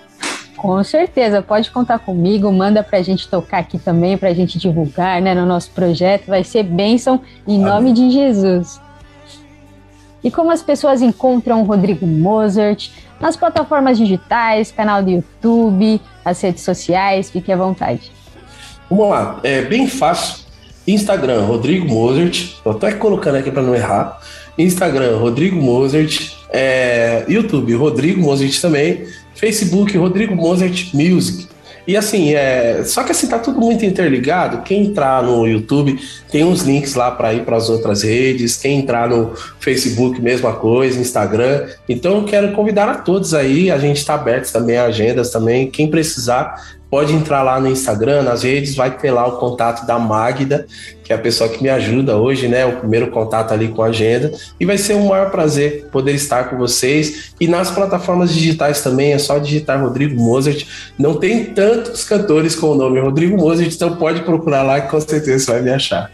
[0.56, 4.58] Com certeza, pode contar comigo, manda para a gente tocar aqui também, para a gente
[4.58, 7.66] divulgar né, no nosso projeto, vai ser bênção em Amém.
[7.66, 8.80] nome de Jesus.
[10.24, 12.88] E como as pessoas encontram o Rodrigo Mozart
[13.20, 18.10] nas plataformas digitais, canal do YouTube, as redes sociais, fique à vontade.
[18.88, 20.42] Vamos lá, é bem fácil.
[20.88, 24.18] Instagram, Rodrigo Mozart, tô até colocando aqui para não errar.
[24.56, 29.06] Instagram, Rodrigo Mozart, é, YouTube, Rodrigo Mozart também.
[29.34, 31.48] Facebook Rodrigo Mozart Music.
[31.86, 34.62] E assim, é, só que assim tá tudo muito interligado.
[34.62, 35.98] Quem entrar no YouTube
[36.30, 38.56] tem uns links lá para ir para as outras redes.
[38.56, 41.68] Quem entrar no Facebook, mesma coisa, Instagram.
[41.88, 43.70] Então eu quero convidar a todos aí.
[43.70, 45.70] A gente está aberto também agendas também.
[45.70, 49.98] Quem precisar pode entrar lá no Instagram, nas redes, vai ter lá o contato da
[49.98, 50.64] Magda,
[51.02, 52.64] que é a pessoa que me ajuda hoje, né?
[52.64, 54.30] O primeiro contato ali com a agenda.
[54.60, 57.34] E vai ser um maior prazer poder estar com vocês.
[57.40, 60.64] E nas plataformas digitais também, é só digitar Rodrigo Mozart.
[60.96, 65.00] Não tem tantos cantores com o nome Rodrigo Mozart, então pode procurar lá que com
[65.00, 66.12] certeza você vai me achar.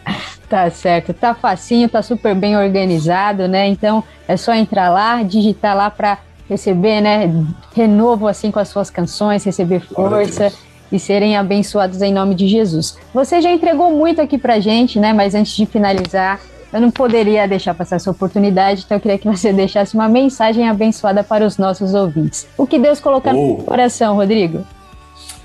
[0.48, 3.68] Tá certo, tá facinho, tá super bem organizado, né?
[3.68, 6.16] Então é só entrar lá, digitar lá para
[6.48, 7.30] receber, né,
[7.76, 10.50] renovo assim com as suas canções, receber força
[10.90, 12.96] e serem abençoados em nome de Jesus.
[13.14, 15.12] Você já entregou muito aqui pra gente, né?
[15.12, 16.40] Mas antes de finalizar,
[16.72, 20.68] eu não poderia deixar passar essa oportunidade, então eu queria que você deixasse uma mensagem
[20.68, 22.46] abençoada para os nossos ouvintes.
[22.56, 23.58] O que Deus colocar oh.
[23.58, 24.64] no coração, Rodrigo?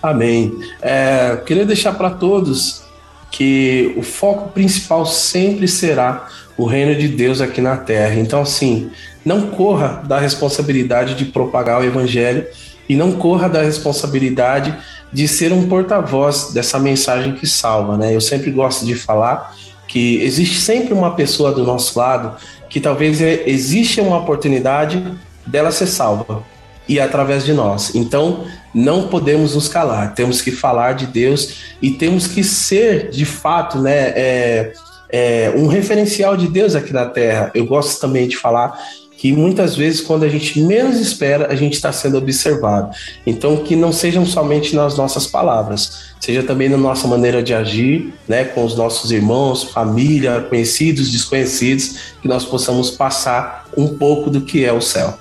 [0.01, 0.53] Amém.
[0.81, 2.83] É, queria deixar para todos
[3.31, 6.27] que o foco principal sempre será
[6.57, 8.15] o reino de Deus aqui na terra.
[8.15, 8.91] Então, assim,
[9.25, 12.45] não corra da responsabilidade de propagar o evangelho
[12.87, 14.75] e não corra da responsabilidade
[15.11, 18.13] de ser um porta-voz dessa mensagem que salva, né?
[18.15, 19.55] Eu sempre gosto de falar
[19.87, 22.35] que existe sempre uma pessoa do nosso lado
[22.69, 25.03] que talvez é, existe uma oportunidade
[25.45, 26.43] dela ser salva
[26.87, 27.95] e através de nós.
[27.95, 33.25] Então, não podemos nos calar, temos que falar de Deus e temos que ser, de
[33.25, 34.73] fato, né, é,
[35.09, 37.51] é, um referencial de Deus aqui na Terra.
[37.55, 38.77] Eu gosto também de falar
[39.17, 42.89] que muitas vezes, quando a gente menos espera, a gente está sendo observado.
[43.25, 48.13] Então, que não sejam somente nas nossas palavras, seja também na nossa maneira de agir,
[48.27, 54.41] né, com os nossos irmãos, família, conhecidos, desconhecidos, que nós possamos passar um pouco do
[54.41, 55.13] que é o céu.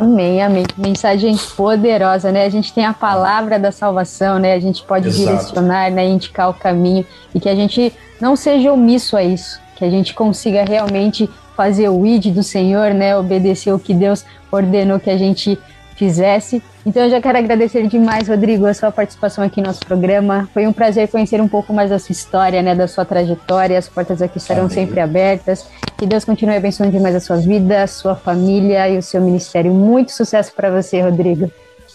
[0.00, 0.64] Amém, amém.
[0.78, 2.46] Mensagem poderosa, né?
[2.46, 4.54] A gente tem a palavra da salvação, né?
[4.54, 5.28] A gente pode Exato.
[5.28, 6.06] direcionar, né?
[6.06, 7.04] Indicar o caminho
[7.34, 11.28] e que a gente não seja omisso a isso, que a gente consiga realmente
[11.60, 13.14] fazer o id do Senhor, né?
[13.14, 15.58] Obedecer o que Deus ordenou que a gente
[15.94, 16.62] fizesse.
[16.86, 20.48] Então eu já quero agradecer demais, Rodrigo, a sua participação aqui no nosso programa.
[20.54, 23.78] Foi um prazer conhecer um pouco mais da sua história, né, da sua trajetória.
[23.78, 24.74] As portas aqui estarão Amém.
[24.74, 25.66] sempre abertas.
[25.98, 29.70] Que Deus continue abençoando demais a sua vida, a sua família e o seu ministério.
[29.70, 31.52] Muito sucesso para você, Rodrigo.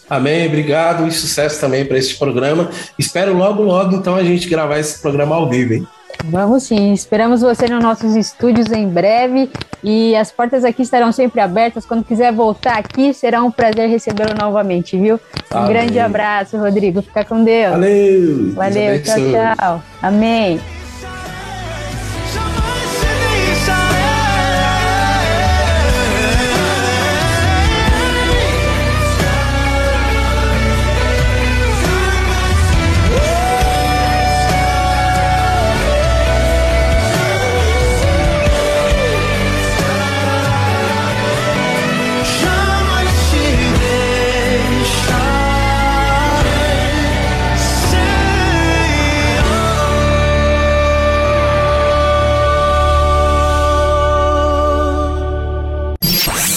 [0.08, 2.70] Amém, obrigado e sucesso também para este programa.
[2.96, 5.86] Espero logo, logo então a gente gravar esse programa ao vivo, hein?
[6.24, 9.50] Vamos sim, esperamos você nos nossos estúdios em breve
[9.82, 11.86] e as portas aqui estarão sempre abertas.
[11.86, 15.20] Quando quiser voltar aqui, será um prazer recebê-lo novamente, viu?
[15.52, 15.72] Um Amém.
[15.72, 17.02] grande abraço, Rodrigo.
[17.02, 17.72] Fica com Deus.
[17.72, 18.52] Valeu.
[18.54, 19.82] Valeu, tchau, tchau.
[20.02, 20.75] Amém.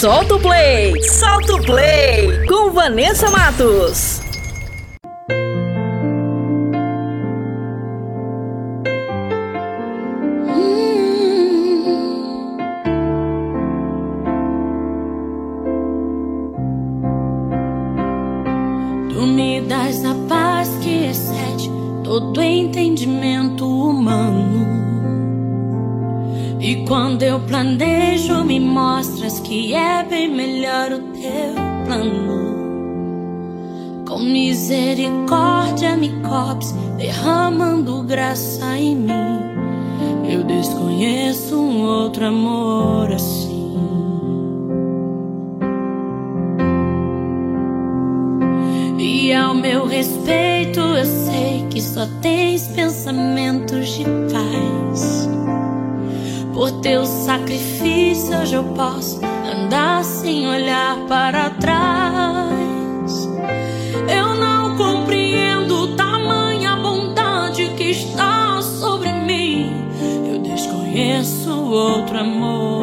[0.09, 1.03] Solta o play!
[1.03, 2.47] Solta o play!
[2.47, 4.21] Com Vanessa Matos.
[19.13, 21.69] Tu me das a paz que excede
[22.03, 24.48] todo entendimento humano.
[26.69, 32.37] E quando eu planejo, me mostras que é bem melhor o teu plano.
[34.07, 39.39] Com misericórdia me cobres, derramando graça em mim.
[40.31, 43.75] Eu desconheço um outro amor assim.
[48.99, 54.38] E ao meu respeito, eu sei que só tens pensamentos de paz
[56.81, 63.27] teu sacrifício hoje eu posso andar sem olhar para trás.
[64.07, 69.73] Eu não compreendo tamanha bondade que está sobre mim.
[70.31, 72.78] Eu desconheço outro amor.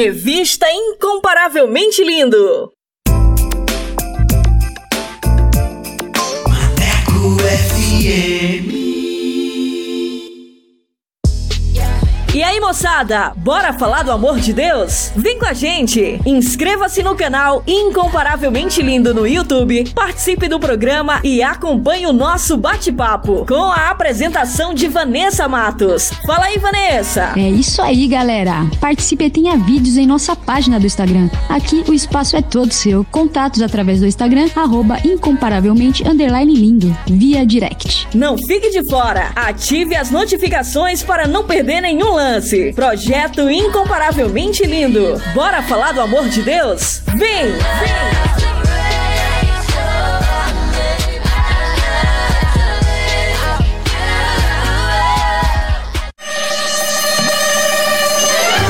[0.00, 2.72] Revista Incomparavelmente Lindo.
[6.46, 8.70] Maneco FM.
[12.58, 15.12] Aí, moçada, bora falar do amor de Deus?
[15.14, 16.20] Vem com a gente!
[16.26, 23.46] Inscreva-se no canal Incomparavelmente Lindo no YouTube, participe do programa e acompanhe o nosso bate-papo
[23.46, 26.10] com a apresentação de Vanessa Matos.
[26.26, 27.32] Fala aí, Vanessa!
[27.36, 28.66] É isso aí, galera!
[28.80, 31.30] Participe e tenha vídeos em nossa página do Instagram.
[31.48, 33.06] Aqui o espaço é todo seu.
[33.12, 38.08] Contatos através do Instagram, arroba incomparavelmente underline lindo, via direct.
[38.12, 39.30] Não fique de fora!
[39.36, 42.47] Ative as notificações para não perder nenhum lance.
[42.74, 45.20] Projeto incomparavelmente lindo.
[45.34, 47.02] Bora falar do amor de Deus?
[47.14, 47.52] Vem!
[47.52, 48.38] Vem!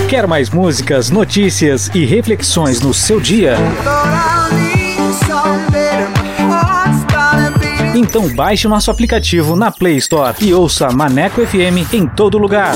[0.08, 3.56] Quer mais músicas, notícias e reflexões no seu dia?
[7.94, 12.74] Então baixe o nosso aplicativo na Play Store e ouça Maneco FM em todo lugar.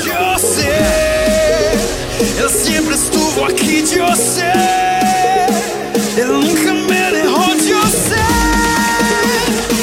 [3.86, 4.52] Você.
[6.16, 8.14] Eu nunca me derrou de você.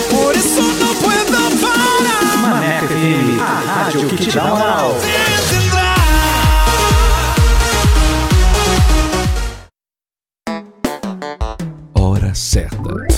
[0.10, 2.38] Por isso não puedo parar.
[2.38, 4.96] Maneco FM, a rádio que te dá moral.
[11.94, 13.09] Hora certa.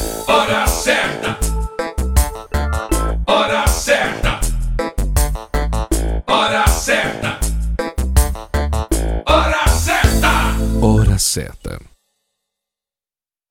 [11.31, 11.79] Certa.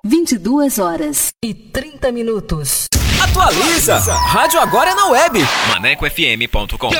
[0.05, 2.86] 22 horas e 30 minutos.
[3.23, 3.98] Atualiza!
[3.98, 5.39] Rádio agora é na web.
[5.69, 6.90] ManecoFM.com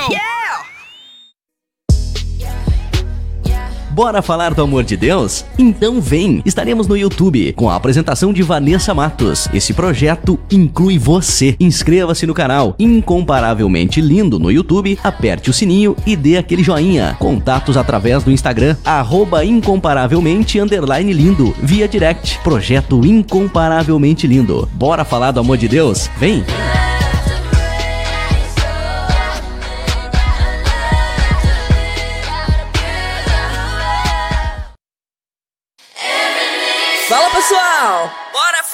[4.01, 5.45] Bora falar do amor de Deus?
[5.59, 6.41] Então vem!
[6.47, 9.47] Estaremos no YouTube com a apresentação de Vanessa Matos.
[9.53, 11.55] Esse projeto inclui você.
[11.61, 17.15] Inscreva-se no canal Incomparavelmente Lindo no YouTube, aperte o sininho e dê aquele joinha.
[17.19, 22.39] Contatos através do Instagram, arroba incomparavelmente lindo, via direct.
[22.43, 24.67] Projeto Incomparavelmente Lindo.
[24.73, 26.09] Bora falar do amor de Deus?
[26.17, 26.43] Vem!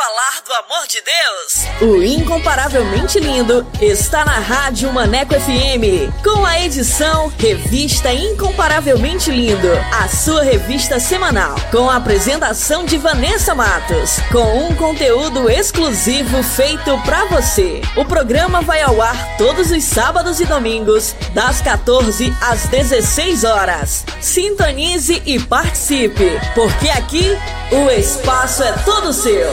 [0.06, 1.66] Bora falar do amor de Deus?
[1.80, 10.08] O Incomparavelmente Lindo está na Rádio Maneco FM, com a edição Revista Incomparavelmente Lindo, a
[10.08, 17.24] sua revista semanal, com a apresentação de Vanessa Matos, com um conteúdo exclusivo feito pra
[17.26, 17.80] você.
[17.96, 24.04] O programa vai ao ar todos os sábados e domingos, das 14 às 16 horas.
[24.20, 27.36] Sintonize e participe, porque aqui
[27.70, 29.52] o espaço é todo seu.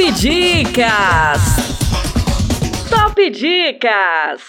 [0.00, 1.44] Top Dicas!
[2.88, 4.42] Top Dicas!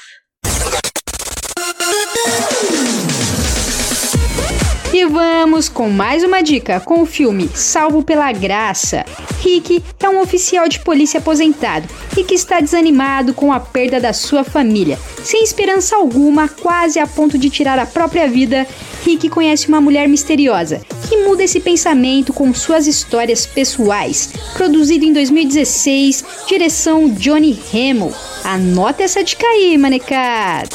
[4.94, 9.06] E vamos com mais uma dica com o filme Salvo pela Graça.
[9.40, 11.88] Rick é um oficial de polícia aposentado
[12.18, 15.00] e que está desanimado com a perda da sua família.
[15.24, 18.68] Sem esperança alguma, quase a ponto de tirar a própria vida,
[19.06, 24.34] Rick conhece uma mulher misteriosa que muda esse pensamento com suas histórias pessoais.
[24.56, 28.14] Produzido em 2016, direção Johnny Hamill.
[28.44, 30.70] Anota essa dica aí, manecada!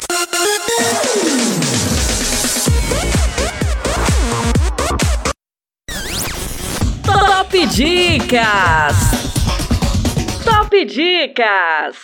[7.46, 8.96] Top Dicas!
[10.44, 11.96] Top Dicas!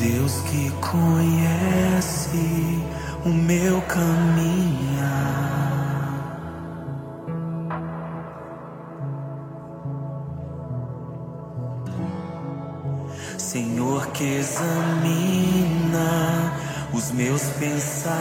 [0.00, 2.38] Deus que conhece
[3.24, 4.69] o meu caminhar.
[13.90, 15.82] Porque que examina
[16.92, 18.14] os meus pensamentos.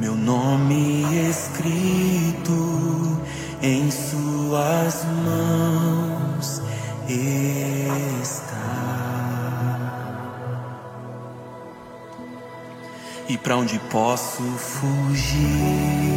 [0.00, 3.16] Meu nome escrito
[3.62, 6.62] em Suas mãos
[7.08, 8.56] está.
[13.28, 16.15] E para onde posso fugir?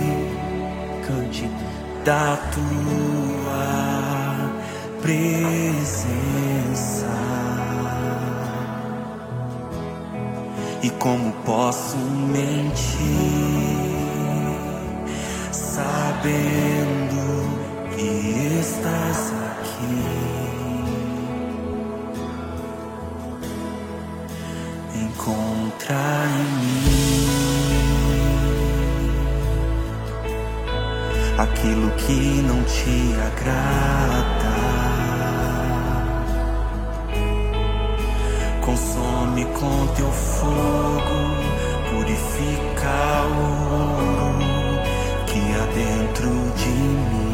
[2.04, 3.70] da tua
[5.02, 6.00] presença.
[10.82, 12.80] E como posso mentir,
[15.52, 16.30] sabendo
[17.96, 20.04] que estás aqui?
[24.96, 27.09] Encontra em mim.
[31.40, 34.60] aquilo que não te agrada.
[38.62, 41.20] Consome com teu fogo,
[41.90, 43.38] purifica o
[43.74, 44.84] ouro
[45.28, 47.30] que há dentro de mim.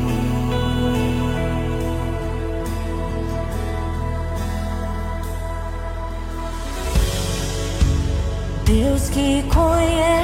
[8.65, 10.14] Deus que conhece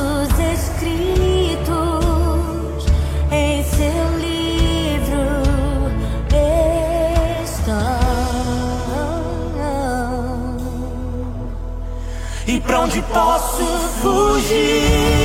[0.00, 1.66] nossos escritos
[3.30, 5.42] em seu livro
[7.44, 8.00] estão.
[12.46, 13.64] E pra onde posso
[14.02, 15.19] fugir?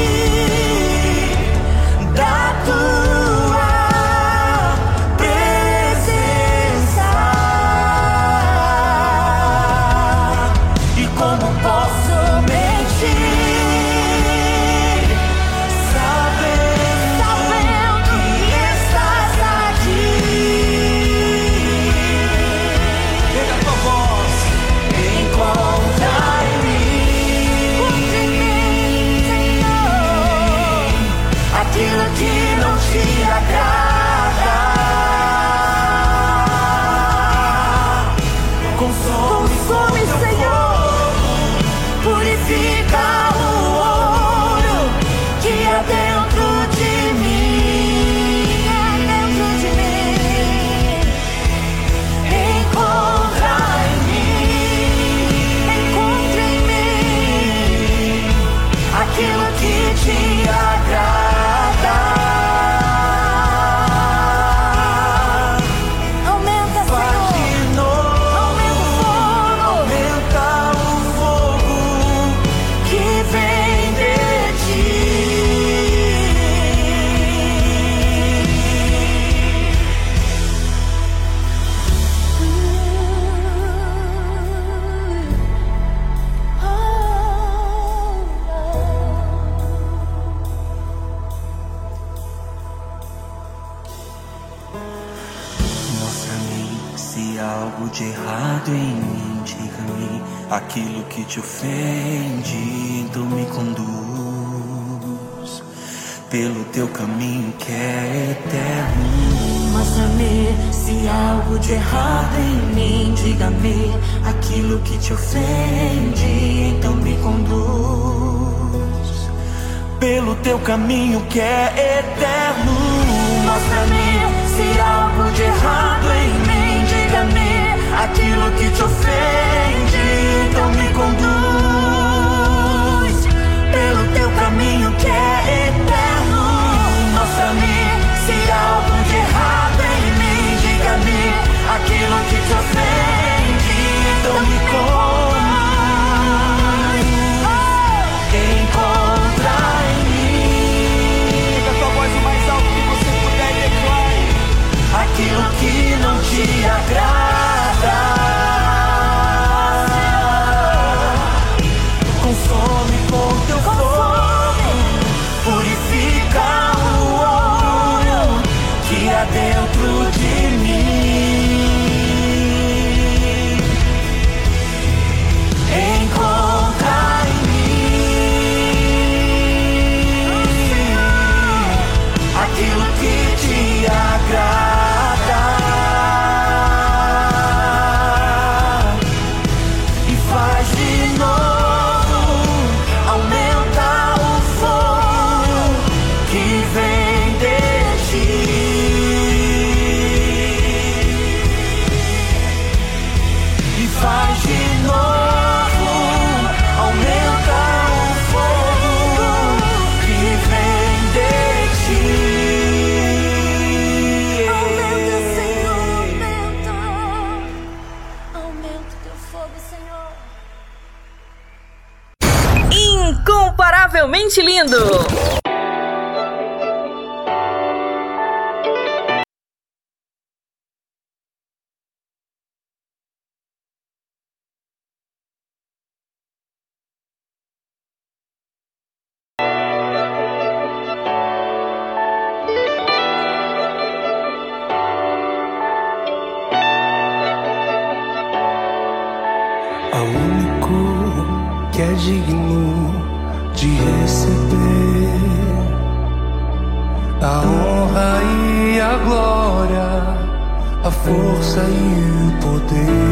[261.76, 263.06] e poder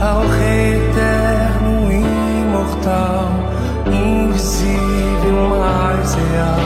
[0.00, 3.30] ao Rei eterno, imortal,
[3.86, 6.60] invisível, mais real,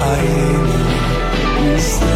[0.00, 2.15] a Ele está.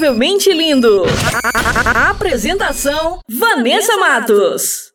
[0.00, 1.02] Incomparavelmente Lindo.
[2.08, 4.92] Apresentação: Vanessa Matos.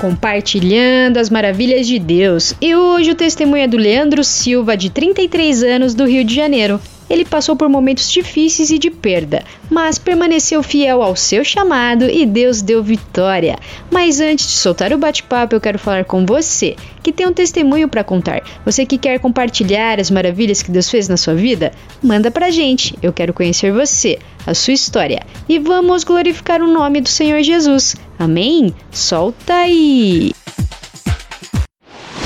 [0.00, 2.54] Compartilhando as maravilhas de Deus.
[2.58, 6.80] E hoje o testemunho é do Leandro Silva, de 33 anos, do Rio de Janeiro.
[7.08, 9.44] Ele passou por momentos difíceis e de perda,
[9.74, 13.58] mas permaneceu fiel ao seu chamado e Deus deu vitória.
[13.90, 17.88] Mas antes de soltar o bate-papo, eu quero falar com você, que tem um testemunho
[17.88, 18.40] para contar.
[18.64, 21.72] Você que quer compartilhar as maravilhas que Deus fez na sua vida?
[22.00, 22.96] Manda pra gente.
[23.02, 25.22] Eu quero conhecer você, a sua história.
[25.48, 27.96] E vamos glorificar o nome do Senhor Jesus.
[28.16, 28.72] Amém?
[28.92, 30.32] Solta aí!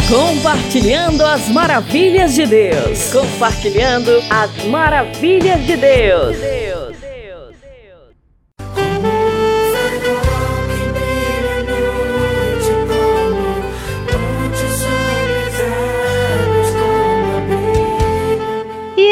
[0.07, 3.11] Compartilhando as maravilhas de Deus.
[3.11, 6.68] Compartilhando as maravilhas de Deus.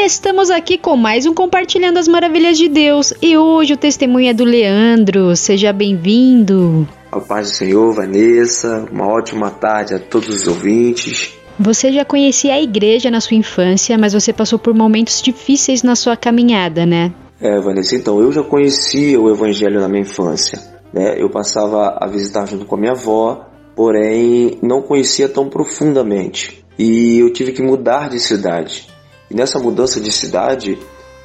[0.07, 3.13] Estamos aqui com mais um Compartilhando as Maravilhas de Deus.
[3.21, 5.35] E hoje o testemunho é do Leandro.
[5.35, 6.87] Seja bem-vindo.
[7.11, 8.85] A paz do Senhor, Vanessa.
[8.89, 11.37] Uma ótima tarde a todos os ouvintes.
[11.59, 15.93] Você já conhecia a igreja na sua infância, mas você passou por momentos difíceis na
[15.93, 17.11] sua caminhada, né?
[17.41, 20.57] É, Vanessa, então, eu já conhecia o Evangelho na minha infância.
[20.93, 21.21] Né?
[21.21, 26.63] Eu passava a visitar junto com a minha avó, porém não conhecia tão profundamente.
[26.79, 28.87] E eu tive que mudar de cidade.
[29.29, 30.77] E nessa mudança de cidade,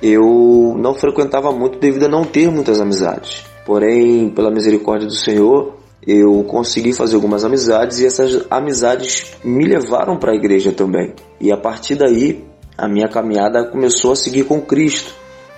[0.02, 3.44] eu não frequentava muito devido a não ter muitas amizades.
[3.64, 10.16] Porém, pela misericórdia do Senhor, eu consegui fazer algumas amizades e essas amizades me levaram
[10.18, 11.14] para a igreja também.
[11.40, 12.44] E a partir daí,
[12.76, 15.14] a minha caminhada começou a seguir com Cristo,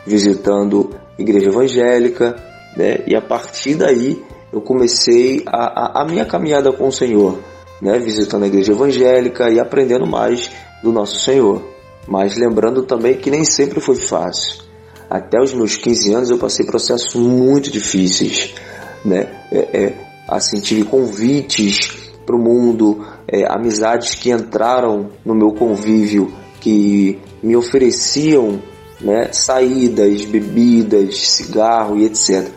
[0.07, 2.37] visitando igreja evangélica,
[2.77, 2.99] né?
[3.07, 4.23] E a partir daí
[4.53, 7.39] eu comecei a, a, a minha caminhada com o Senhor,
[7.81, 7.99] né?
[7.99, 10.51] Visitando a igreja evangélica e aprendendo mais
[10.83, 11.74] do nosso Senhor.
[12.07, 14.65] Mas lembrando também que nem sempre foi fácil
[15.15, 18.55] até os meus 15 anos eu passei processos muito difíceis,
[19.05, 19.29] né?
[19.53, 19.95] É, é,
[20.29, 27.55] assim, tive convites para o mundo, é, amizades que entraram no meu convívio, que me
[27.55, 28.61] ofereciam
[29.01, 32.49] né, saídas, bebidas, cigarro e etc.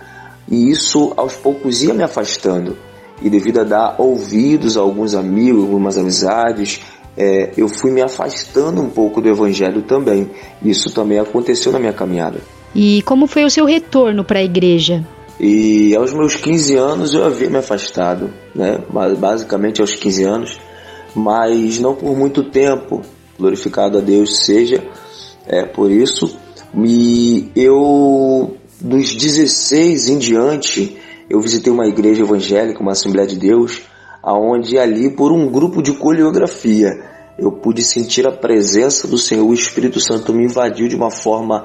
[0.49, 2.76] E isso aos poucos ia me afastando.
[3.22, 6.82] E devido a dar ouvidos a alguns amigos, algumas amizades,
[7.18, 10.30] é, eu fui me afastando um pouco do evangelho também.
[10.64, 12.39] Isso também aconteceu na minha caminhada.
[12.76, 15.06] E como foi o seu retorno para a igreja?
[15.39, 18.80] E aos meus 15 anos eu havia me afastado, né?
[19.18, 20.60] basicamente aos 15 anos,
[21.15, 23.02] mas não por muito tempo.
[23.38, 24.84] Glorificado a Deus seja
[25.45, 26.38] é, por isso.
[26.76, 30.98] E eu, dos 16 em diante,
[31.30, 33.81] eu visitei uma igreja evangélica, uma Assembleia de Deus,
[34.28, 36.99] aonde ali por um grupo de coreografia
[37.40, 41.64] eu pude sentir a presença do Senhor, o Espírito Santo me invadiu de uma forma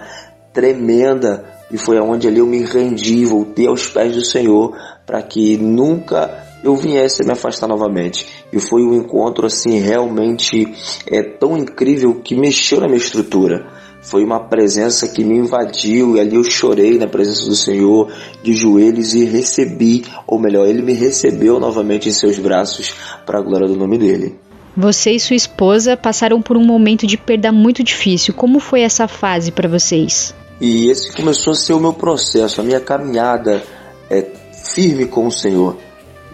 [0.53, 5.57] tremenda e foi aonde ali eu me rendi, voltei aos pés do Senhor para que
[5.57, 8.29] nunca eu viesse a me afastar novamente.
[8.53, 10.73] E foi um encontro assim realmente
[11.09, 13.72] é tão incrível que mexeu na minha estrutura.
[14.03, 18.13] Foi uma presença que me invadiu e ali eu chorei na presença do Senhor
[18.43, 23.43] de joelhos e recebi, ou melhor, ele me recebeu novamente em seus braços para a
[23.43, 24.37] glória do nome dele.
[24.77, 28.35] Você e sua esposa passaram por um momento de perda muito difícil.
[28.35, 30.35] Como foi essa fase para vocês?
[30.61, 33.63] E esse começou a ser o meu processo, a minha caminhada
[34.11, 34.27] é,
[34.75, 35.77] firme com o Senhor,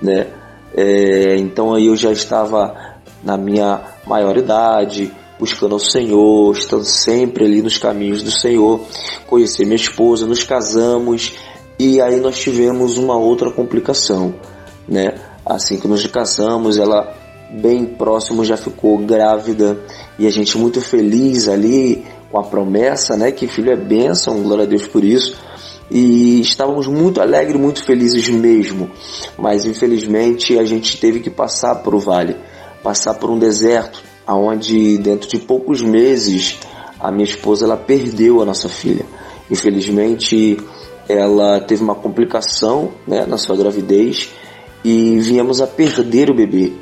[0.00, 0.28] né?
[0.74, 7.62] É, então aí eu já estava na minha maioridade, buscando ao Senhor, estando sempre ali
[7.62, 8.80] nos caminhos do Senhor.
[9.26, 11.34] Conheci minha esposa, nos casamos
[11.78, 14.34] e aí nós tivemos uma outra complicação,
[14.88, 15.14] né?
[15.46, 17.14] Assim que nos casamos, ela
[17.50, 19.78] bem próximo já ficou grávida
[20.18, 24.64] e a gente muito feliz ali com a promessa, né, que filho é bênção, glória
[24.64, 25.36] a Deus por isso.
[25.90, 28.90] E estávamos muito alegres, muito felizes mesmo,
[29.38, 32.36] mas infelizmente a gente teve que passar por o vale,
[32.82, 36.58] passar por um deserto, aonde dentro de poucos meses
[37.00, 39.06] a minha esposa ela perdeu a nossa filha.
[39.50, 40.58] Infelizmente
[41.08, 44.28] ela teve uma complicação né, na sua gravidez
[44.84, 46.74] e viemos a perder o bebê.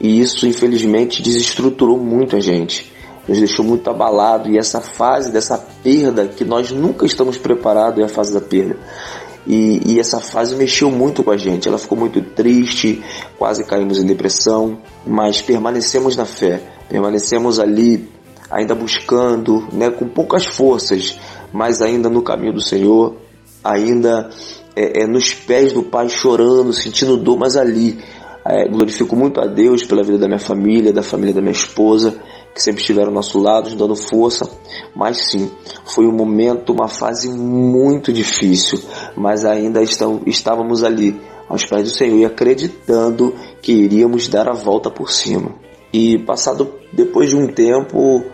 [0.00, 2.90] E isso infelizmente desestruturou muito a gente,
[3.28, 8.04] nos deixou muito abalado e essa fase dessa perda que nós nunca estamos preparados é
[8.04, 8.78] a fase da perda.
[9.46, 11.68] E, e, essa fase mexeu muito com a gente.
[11.68, 13.04] Ela ficou muito triste,
[13.38, 18.08] quase caímos em depressão, mas permanecemos na fé, permanecemos ali,
[18.50, 21.18] ainda buscando, né, com poucas forças,
[21.52, 23.16] mas ainda no caminho do Senhor,
[23.62, 24.30] ainda
[24.76, 27.98] é, é, nos pés do Pai, chorando, sentindo dor, mas ali.
[28.46, 32.14] É, glorifico muito a Deus pela vida da minha família, da família da minha esposa,
[32.54, 34.46] que sempre estiveram ao nosso lado, nos dando força.
[34.94, 35.50] Mas sim,
[35.86, 38.78] foi um momento, uma fase muito difícil,
[39.16, 44.52] mas ainda estão, estávamos ali aos pés do Senhor e acreditando que iríamos dar a
[44.52, 45.54] volta por cima.
[45.94, 48.24] E passado depois de um tempo,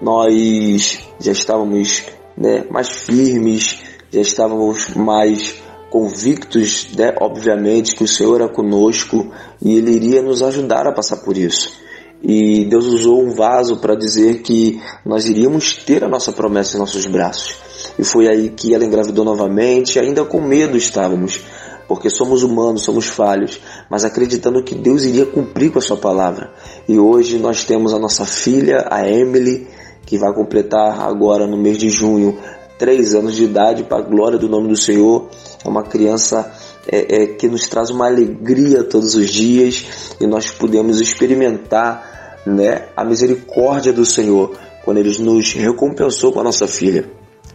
[0.00, 2.04] nós já estávamos
[2.34, 5.56] né, mais firmes, já estávamos mais
[5.90, 9.30] convictos, né, obviamente, que o Senhor era conosco
[9.62, 11.70] e Ele iria nos ajudar a passar por isso.
[12.22, 16.80] E Deus usou um vaso para dizer que nós iríamos ter a nossa promessa em
[16.80, 17.58] nossos braços.
[17.98, 21.44] E foi aí que ela engravidou novamente, ainda com medo estávamos,
[21.88, 23.60] porque somos humanos, somos falhos,
[23.90, 26.52] mas acreditando que Deus iria cumprir com a sua palavra.
[26.88, 29.68] E hoje nós temos a nossa filha, a Emily,
[30.04, 32.38] que vai completar agora no mês de junho
[32.78, 35.28] três anos de idade, para a glória do nome do Senhor.
[35.64, 36.52] É uma criança
[36.86, 39.86] é, é, que nos traz uma alegria todos os dias
[40.20, 46.44] e nós podemos experimentar né, a misericórdia do Senhor quando Ele nos recompensou com a
[46.44, 47.10] nossa filha.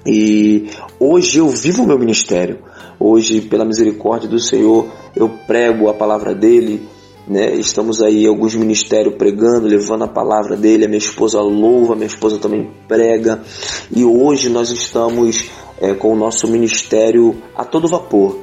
[0.06, 2.60] E hoje eu vivo o meu ministério.
[3.03, 6.88] Hoje, pela misericórdia do Senhor, eu prego a palavra dele,
[7.28, 7.56] né?
[7.56, 10.86] Estamos aí alguns ministérios pregando, levando a palavra dele.
[10.86, 13.41] A minha esposa louva, a minha esposa também prega.
[13.90, 15.49] E hoje nós estamos
[15.80, 18.38] é, com o nosso ministério a todo vapor.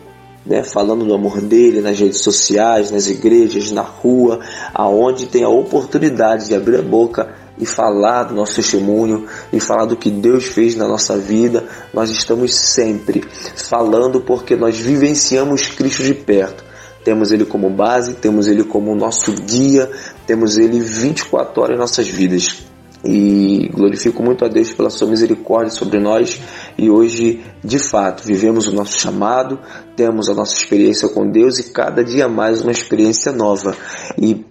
[0.44, 4.40] Né, falando do amor dele nas redes sociais, nas igrejas, na rua,
[4.72, 9.84] aonde tem a oportunidade de abrir a boca e falar do nosso testemunho e falar
[9.84, 13.22] do que Deus fez na nossa vida, nós estamos sempre
[13.56, 16.64] falando porque nós vivenciamos Cristo de perto.
[17.04, 19.90] Temos Ele como base, temos Ele como nosso guia,
[20.26, 22.68] temos Ele 24 horas em nossas vidas.
[23.04, 26.40] E glorifico muito a Deus pela sua misericórdia sobre nós
[26.76, 29.58] e hoje, de fato, vivemos o nosso chamado,
[29.94, 33.76] temos a nossa experiência com Deus e cada dia mais uma experiência nova.
[34.20, 34.44] E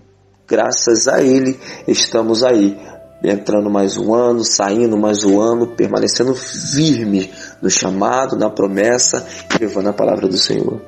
[0.47, 2.77] graças a Ele estamos aí,
[3.23, 7.29] entrando mais um ano, saindo mais um ano, permanecendo firme
[7.61, 9.25] no chamado, na promessa,
[9.59, 10.81] levando a palavra do Senhor.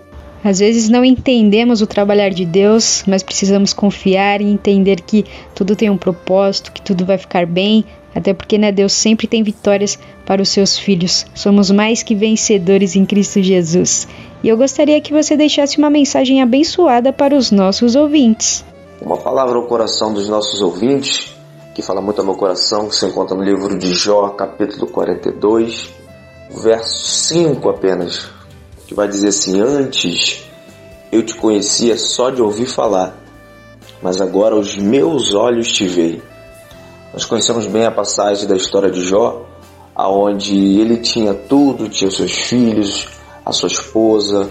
[0.43, 5.75] Às vezes não entendemos o trabalhar de Deus, mas precisamos confiar e entender que tudo
[5.75, 7.83] tem um propósito, que tudo vai ficar bem,
[8.15, 11.25] até porque né, Deus sempre tem vitórias para os seus filhos.
[11.35, 14.07] Somos mais que vencedores em Cristo Jesus.
[14.41, 18.63] E eu gostaria que você deixasse uma mensagem abençoada para os nossos ouvintes.
[19.01, 21.33] Uma palavra ao coração dos nossos ouvintes,
[21.73, 25.93] que fala muito ao meu coração, que se encontra no livro de Jó, capítulo 42,
[26.49, 28.29] verso 5 apenas
[28.87, 30.43] que vai dizer assim: Antes
[31.11, 33.15] eu te conhecia só de ouvir falar,
[34.01, 36.21] mas agora os meus olhos te veem.
[37.13, 39.45] Nós conhecemos bem a passagem da história de Jó,
[39.95, 43.07] aonde ele tinha tudo, tinha seus filhos,
[43.45, 44.49] a sua esposa,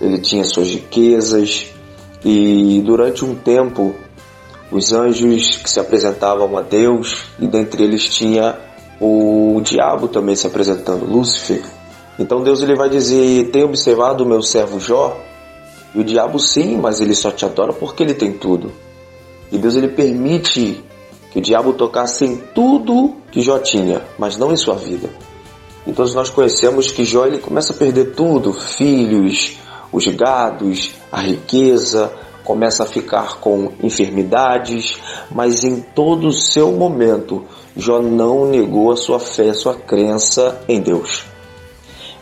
[0.00, 1.66] ele tinha suas riquezas
[2.24, 3.94] e durante um tempo
[4.70, 8.56] os anjos que se apresentavam a Deus e dentre eles tinha
[9.00, 11.62] o diabo também se apresentando, Lúcifer.
[12.18, 15.20] Então Deus ele vai dizer: Tem observado o meu servo Jó?
[15.94, 18.72] E o diabo sim, mas ele só te adora porque ele tem tudo.
[19.50, 20.82] E Deus ele permite
[21.30, 25.08] que o diabo tocasse em tudo que Jó tinha, mas não em sua vida.
[25.86, 29.56] Então nós conhecemos que Jó ele começa a perder tudo, filhos,
[29.92, 32.12] os gados, a riqueza,
[32.46, 34.98] começa a ficar com enfermidades,
[35.30, 37.44] mas em todo o seu momento
[37.76, 41.24] Jó não negou a sua fé, a sua crença em Deus.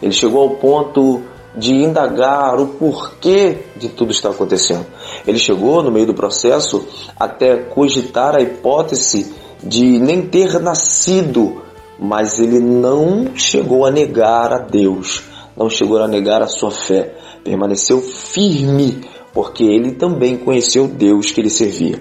[0.03, 1.23] Ele chegou ao ponto
[1.57, 4.87] de indagar o porquê de tudo está acontecendo.
[5.25, 6.85] Ele chegou no meio do processo
[7.21, 9.33] até cogitar a hipótese
[9.63, 11.63] de nem ter nascido,
[11.99, 15.23] mas ele não chegou a negar a Deus,
[15.57, 17.15] não chegou a negar a sua fé,
[17.45, 19.01] permaneceu firme,
[19.35, 22.01] porque ele também conheceu Deus que ele servia.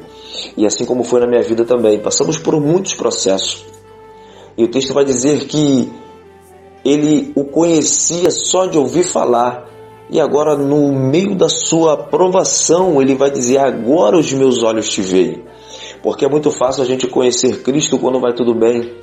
[0.55, 3.65] E assim como foi na minha vida também, passamos por muitos processos.
[4.55, 5.91] E o texto vai dizer que
[6.85, 9.68] ele o conhecia só de ouvir falar.
[10.10, 15.01] E agora, no meio da sua aprovação, ele vai dizer: Agora os meus olhos te
[15.01, 15.43] veem.
[16.03, 18.93] Porque é muito fácil a gente conhecer Cristo quando vai tudo bem.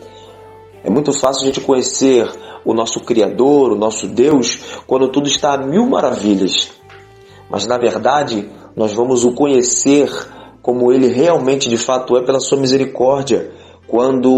[0.85, 2.31] É muito fácil a gente conhecer
[2.65, 6.80] o nosso Criador, o nosso Deus, quando tudo está a mil maravilhas.
[7.51, 10.11] Mas na verdade, nós vamos o conhecer
[10.63, 13.51] como ele realmente de fato é pela sua misericórdia
[13.91, 14.31] quando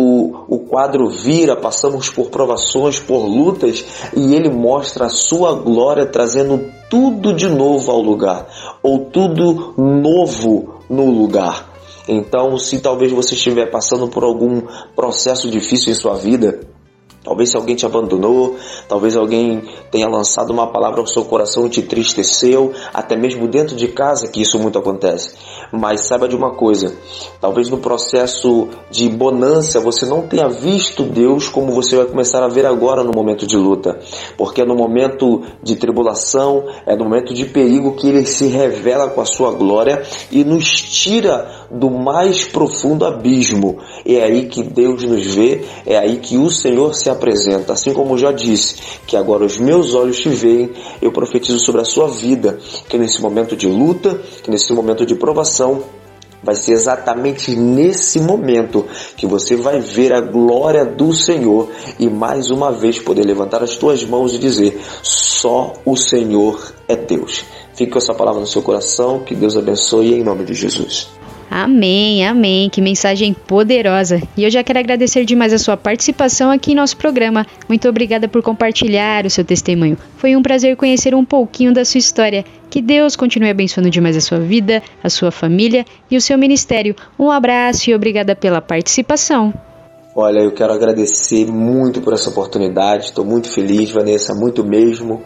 [0.49, 3.85] o quadro vira, passamos por provações, por lutas,
[4.17, 8.47] e ele mostra a sua glória trazendo tudo de novo ao lugar,
[8.83, 11.71] ou tudo novo no lugar.
[12.09, 14.63] Então, se talvez você estiver passando por algum
[14.97, 16.61] processo difícil em sua vida,
[17.25, 18.57] Talvez se alguém te abandonou,
[18.89, 19.63] talvez alguém
[19.93, 24.29] tenha lançado uma palavra ao seu coração e te entristeceu, até mesmo dentro de casa
[24.29, 25.35] que isso muito acontece.
[25.71, 26.93] Mas saiba de uma coisa,
[27.41, 32.49] talvez no processo de bonança você não tenha visto Deus como você vai começar a
[32.49, 34.01] ver agora no momento de luta,
[34.37, 39.09] porque é no momento de tribulação, é no momento de perigo que ele se revela
[39.09, 43.79] com a sua glória e nos tira do mais profundo abismo.
[44.05, 47.73] É aí que Deus nos vê, é aí que o Senhor se apresenta.
[47.73, 48.77] Assim como já disse,
[49.07, 50.71] que agora os meus olhos te veem,
[51.01, 52.59] eu profetizo sobre a sua vida,
[52.89, 55.83] que nesse momento de luta, que nesse momento de provação,
[56.43, 58.85] Vai ser exatamente nesse momento
[59.17, 61.71] que você vai ver a glória do Senhor
[62.01, 66.97] e mais uma vez poder levantar as tuas mãos e dizer: só o Senhor é
[66.97, 67.45] Deus.
[67.75, 71.09] Fique com essa palavra no seu coração, que Deus abençoe em nome de Jesus.
[71.55, 72.71] Amém, amém.
[72.71, 74.23] Que mensagem poderosa.
[74.35, 77.47] E eu já quero agradecer demais a sua participação aqui em nosso programa.
[77.69, 79.99] Muito obrigada por compartilhar o seu testemunho.
[80.17, 82.43] Foi um prazer conhecer um pouquinho da sua história.
[82.71, 86.97] Que Deus continue abençoando demais a sua vida, a sua família e o seu ministério.
[87.19, 89.53] Um abraço e obrigada pela participação.
[90.17, 93.05] Olha, eu quero agradecer muito por essa oportunidade.
[93.05, 95.23] Estou muito feliz, Vanessa, muito mesmo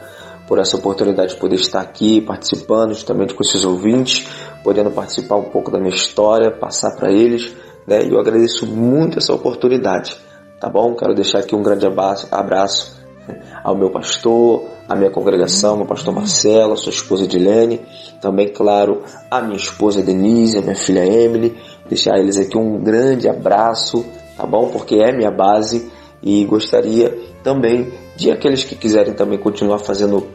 [0.47, 4.29] por essa oportunidade de poder estar aqui participando justamente com esses ouvintes,
[4.63, 7.55] podendo participar um pouco da minha história, passar para eles,
[7.87, 8.05] né?
[8.05, 10.17] E eu agradeço muito essa oportunidade,
[10.61, 10.95] tá bom?
[10.95, 12.97] Quero deixar aqui um grande abraço, abraço
[13.63, 17.81] ao meu pastor, à minha congregação, meu pastor Marcelo, a sua esposa Edilene,
[18.21, 21.57] também, claro, a minha esposa Denise, a minha filha Emily,
[21.89, 24.05] deixar eles aqui um grande abraço,
[24.37, 24.69] tá bom?
[24.69, 25.91] Porque é minha base
[26.23, 30.27] e gostaria também de aqueles que quiserem também continuar fazendo,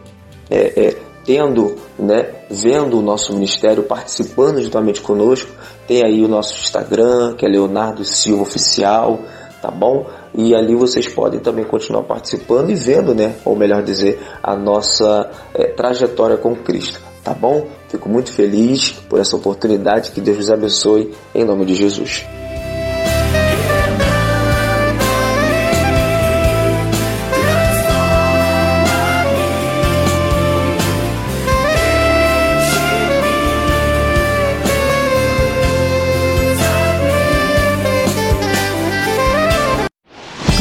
[0.52, 5.50] é, é, tendo, né, vendo o nosso ministério, participando juntamente conosco,
[5.88, 9.20] tem aí o nosso Instagram, que é Leonardo Silva Oficial,
[9.62, 10.06] tá bom?
[10.36, 15.32] E ali vocês podem também continuar participando e vendo, né, ou melhor dizer, a nossa
[15.54, 17.68] é, trajetória com Cristo, tá bom?
[17.88, 22.26] Fico muito feliz por essa oportunidade, que Deus os abençoe, em nome de Jesus.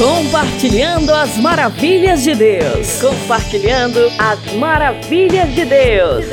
[0.00, 3.02] Compartilhando as maravilhas de Deus.
[3.02, 6.24] Compartilhando as maravilhas de Deus.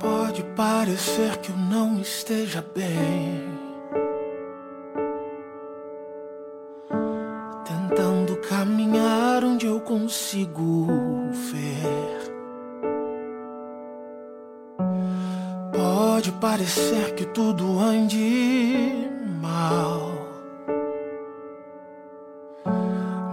[0.00, 3.52] Pode parecer que eu não esteja bem.
[7.66, 10.86] Tentando caminhar onde eu consigo
[11.52, 12.11] ver.
[16.22, 20.12] Pode parecer que tudo ande mal.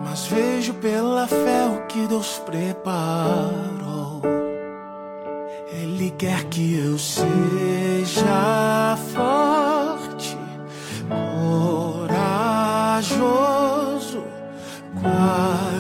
[0.04, 4.24] Mas vejo pela fé o que Deus preparou.
[5.72, 7.38] Ele quer que eu seja
[9.14, 10.36] forte,
[12.90, 14.24] corajoso,
[15.00, 15.79] guarde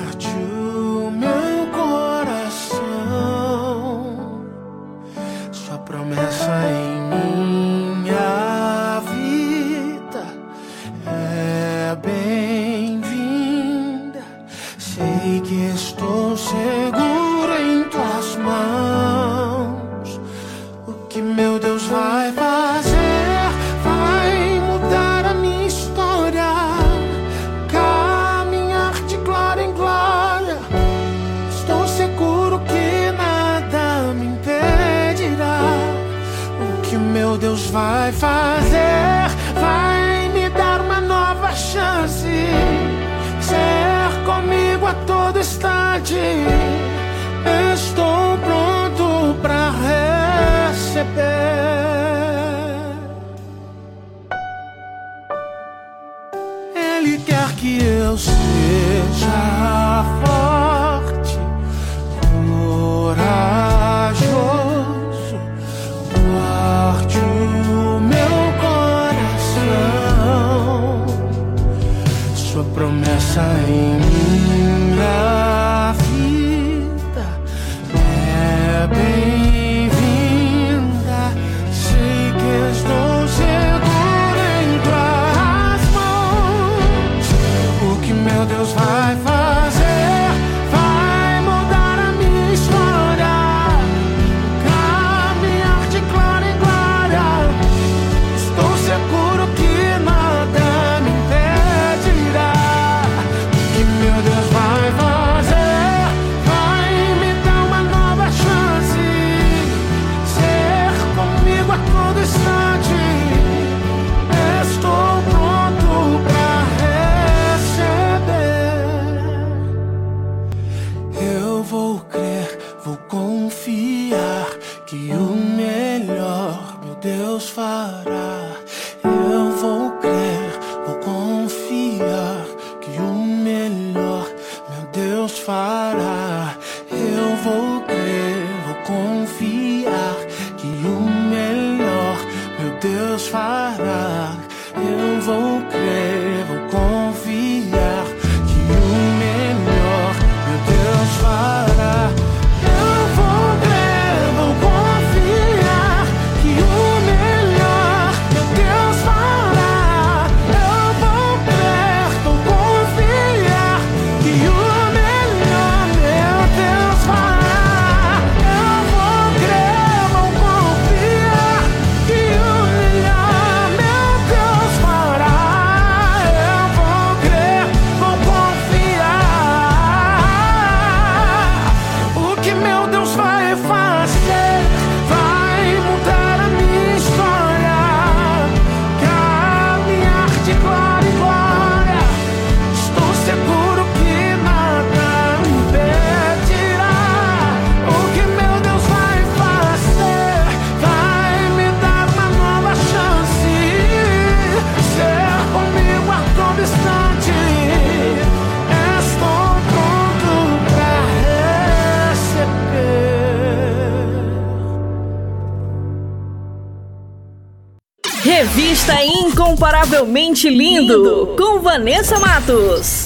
[220.10, 222.98] Incomparavelmente Lindo, com Vanessa Matos.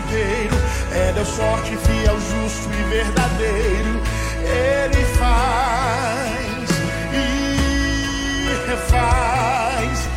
[0.00, 0.56] Inteiro.
[0.92, 4.00] É Deus forte, fiel, justo e verdadeiro.
[4.42, 6.68] Ele faz
[7.12, 10.08] e refaz.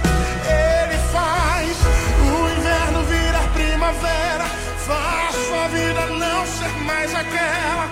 [0.45, 1.77] Ele faz
[2.21, 4.45] o inverno virar primavera.
[4.87, 7.87] Faz sua vida não ser mais aquela.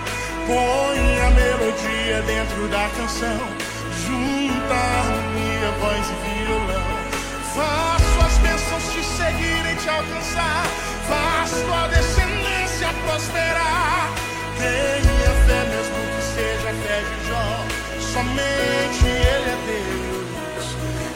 [0.46, 3.40] Põe a melodia dentro da canção.
[4.06, 6.61] Junta harmonia, voz e violão.
[9.82, 10.64] Te alcançar.
[11.08, 14.12] Faz tua descendência prosperar.
[14.56, 17.48] Tenha fé, mesmo que seja fé de Jó.
[18.12, 20.66] Somente Ele é Deus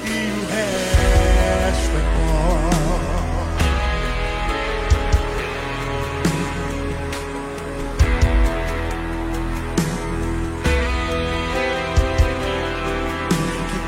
[0.05, 2.27] e o resto é pó.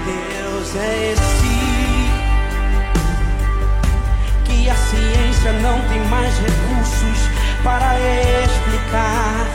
[0.06, 1.27] Deus é esse
[5.38, 7.28] ciência não tem mais recursos
[7.62, 7.98] para
[8.44, 9.46] explicar,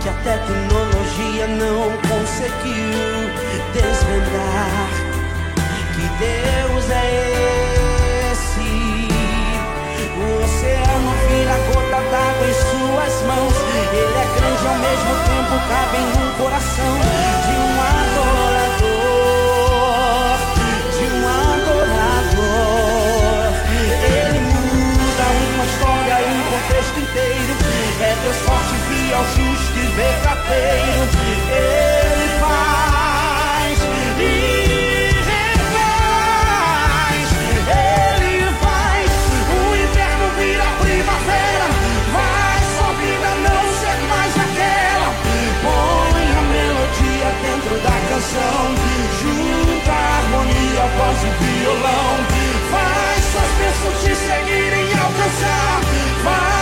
[0.00, 3.30] que a tecnologia não conseguiu
[3.72, 4.88] desvendar.
[5.94, 7.04] Que Deus é
[8.32, 9.08] esse?
[10.16, 13.56] O oceano vira gota d'água em suas mãos.
[13.92, 16.94] Ele é grande ao mesmo tempo, cabe no coração
[17.44, 18.57] de um adorador,
[26.68, 27.56] contexto inteiro.
[28.00, 31.08] É Deus forte, fiel, justo e verdadeiro.
[31.50, 33.78] Ele faz
[34.18, 34.22] e
[35.28, 36.48] refaz.
[37.66, 39.10] Ele faz
[39.50, 41.66] o inverno vira primavera.
[42.12, 45.08] Vai sua vida não ser mais aquela.
[45.64, 48.62] Põe a melodia dentro da canção.
[49.20, 52.14] Junta a harmonia, voz e violão.
[52.70, 55.80] Faz suas bênçãos te seguirem e alcançar.
[56.22, 56.57] Faz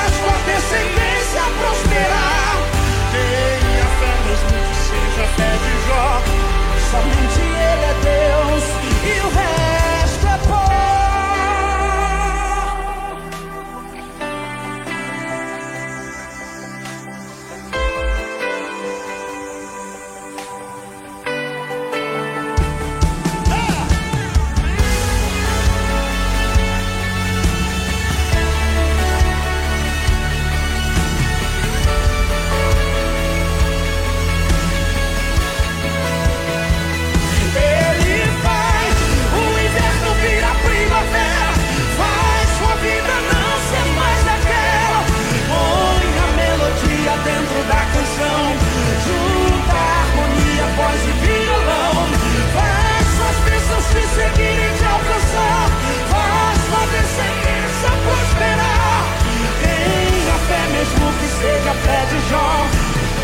[62.28, 62.48] Jó.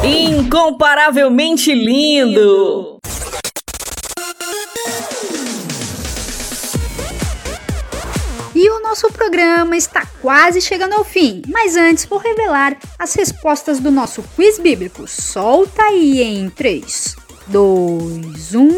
[0.04, 2.98] Incomparavelmente lindo.
[8.54, 9.87] E o nosso programa está
[10.20, 15.06] quase chegando ao fim, mas antes vou revelar as respostas do nosso quiz bíblico.
[15.06, 17.16] Solta aí em 3,
[17.46, 18.68] 2, 1.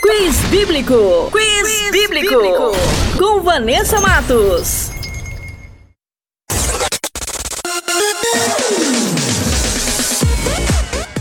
[0.00, 1.30] Quiz Bíblico.
[1.30, 2.34] Quiz, bíblico.
[3.18, 4.90] Com Vanessa Matos.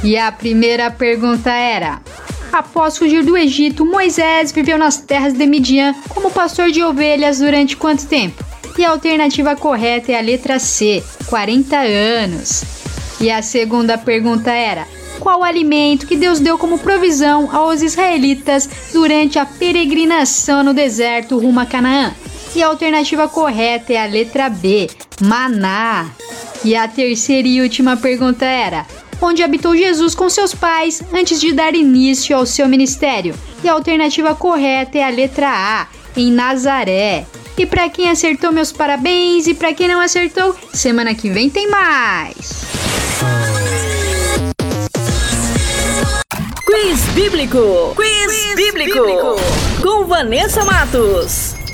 [0.02, 2.02] E a primeira pergunta era:
[2.58, 7.78] Após fugir do Egito, Moisés viveu nas terras de Midian como pastor de ovelhas durante
[7.78, 8.44] quanto tempo?
[8.76, 12.64] E a alternativa correta é a letra C, 40 anos.
[13.22, 14.88] E a segunda pergunta era:
[15.20, 21.38] Qual o alimento que Deus deu como provisão aos israelitas durante a peregrinação no deserto
[21.38, 22.12] rumo a Canaã?
[22.56, 24.90] E a alternativa correta é a letra B,
[25.22, 26.10] maná.
[26.66, 28.84] E a terceira e última pergunta era:
[29.22, 33.36] onde habitou Jesus com seus pais antes de dar início ao seu ministério?
[33.64, 37.26] E a alternativa correta é a letra A, em Nazaré.
[37.58, 41.68] E para quem acertou, meus parabéns, e para quem não acertou, semana que vem tem
[41.70, 42.66] mais.
[46.66, 47.96] Quiz Bíblico.
[47.96, 49.00] Quiz, bíblico.
[49.82, 51.67] Com Vanessa Matos.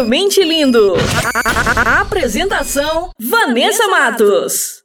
[0.00, 0.94] Incomparavelmente Lindo.
[1.34, 4.82] A- Apresentação: Vanessa Matos.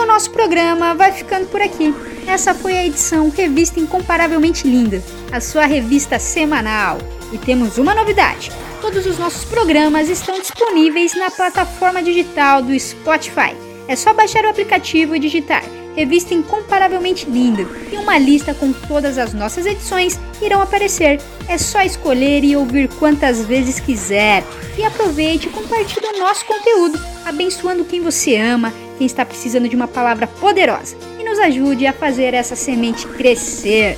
[0.00, 1.94] O nosso programa vai ficando por aqui.
[2.26, 5.02] Essa foi a edição Revista Incomparavelmente Linda,
[5.32, 6.98] a sua revista semanal.
[7.32, 13.56] E temos uma novidade: todos os nossos programas estão disponíveis na plataforma digital do Spotify.
[13.88, 15.64] É só baixar o aplicativo e digitar
[15.96, 17.66] Revista Incomparavelmente Linda
[18.12, 21.18] uma lista com todas as nossas edições irão aparecer.
[21.48, 24.44] É só escolher e ouvir quantas vezes quiser.
[24.76, 29.74] E aproveite e compartilhe o nosso conteúdo, abençoando quem você ama, quem está precisando de
[29.74, 30.94] uma palavra poderosa.
[31.18, 33.96] E nos ajude a fazer essa semente crescer.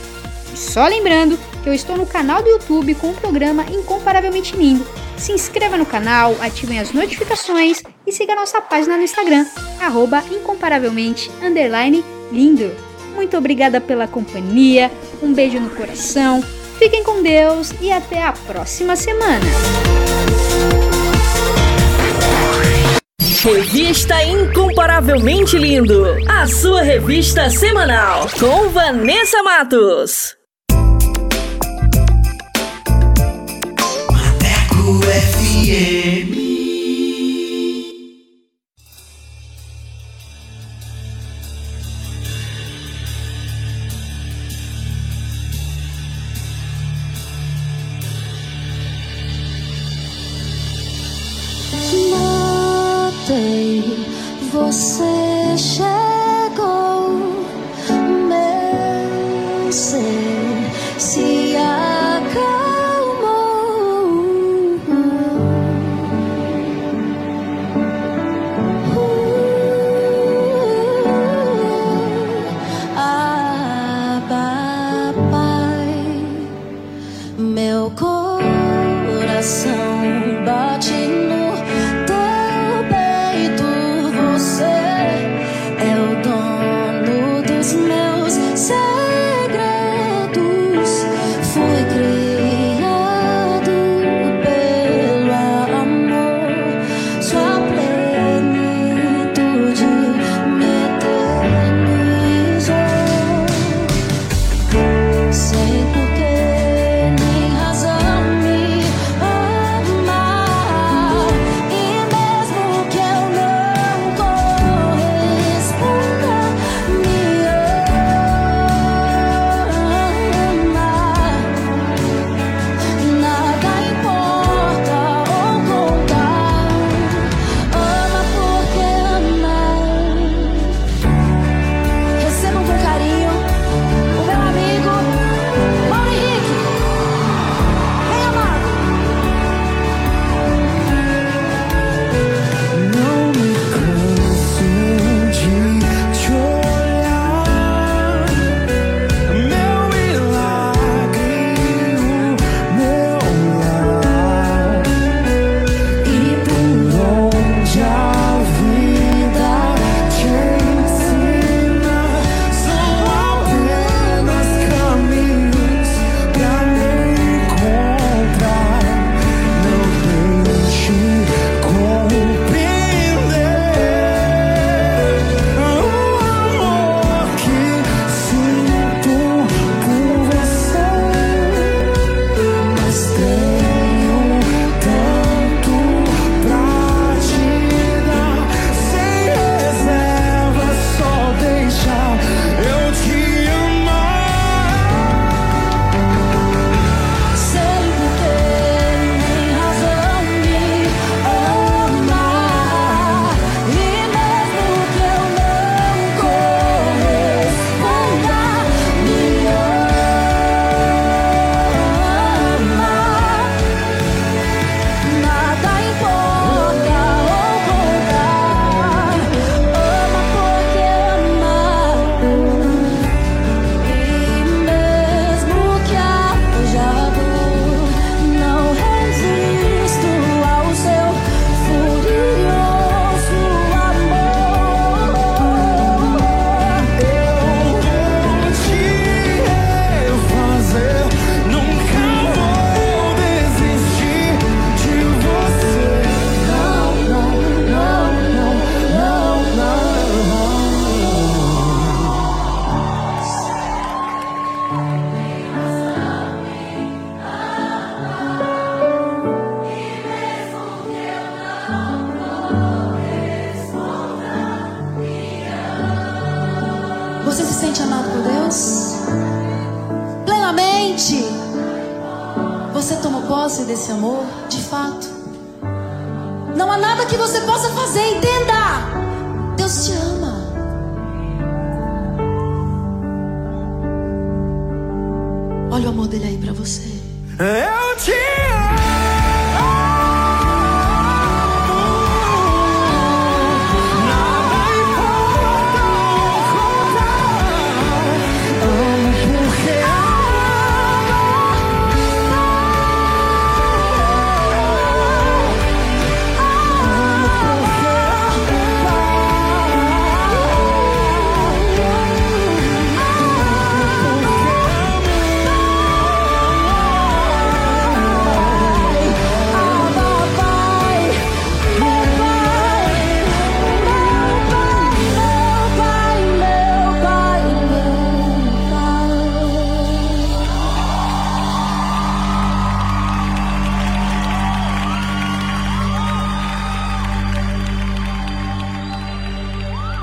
[0.53, 4.87] E só lembrando que eu estou no canal do YouTube com o programa Incomparavelmente Lindo.
[5.17, 9.45] Se inscreva no canal, ativem as notificações e siga nossa página no Instagram,
[9.81, 12.71] arroba incomparavelmente underline lindo.
[13.25, 14.91] Muito obrigada pela companhia,
[15.23, 16.45] um beijo no coração,
[16.79, 19.41] fiquem com Deus e até a próxima semana.
[23.43, 26.05] Revista Incomparavelmente Lindo.
[26.29, 28.29] A sua revista semanal.
[28.39, 30.37] Com Vanessa Matos.
[34.13, 36.44] Maneco FM.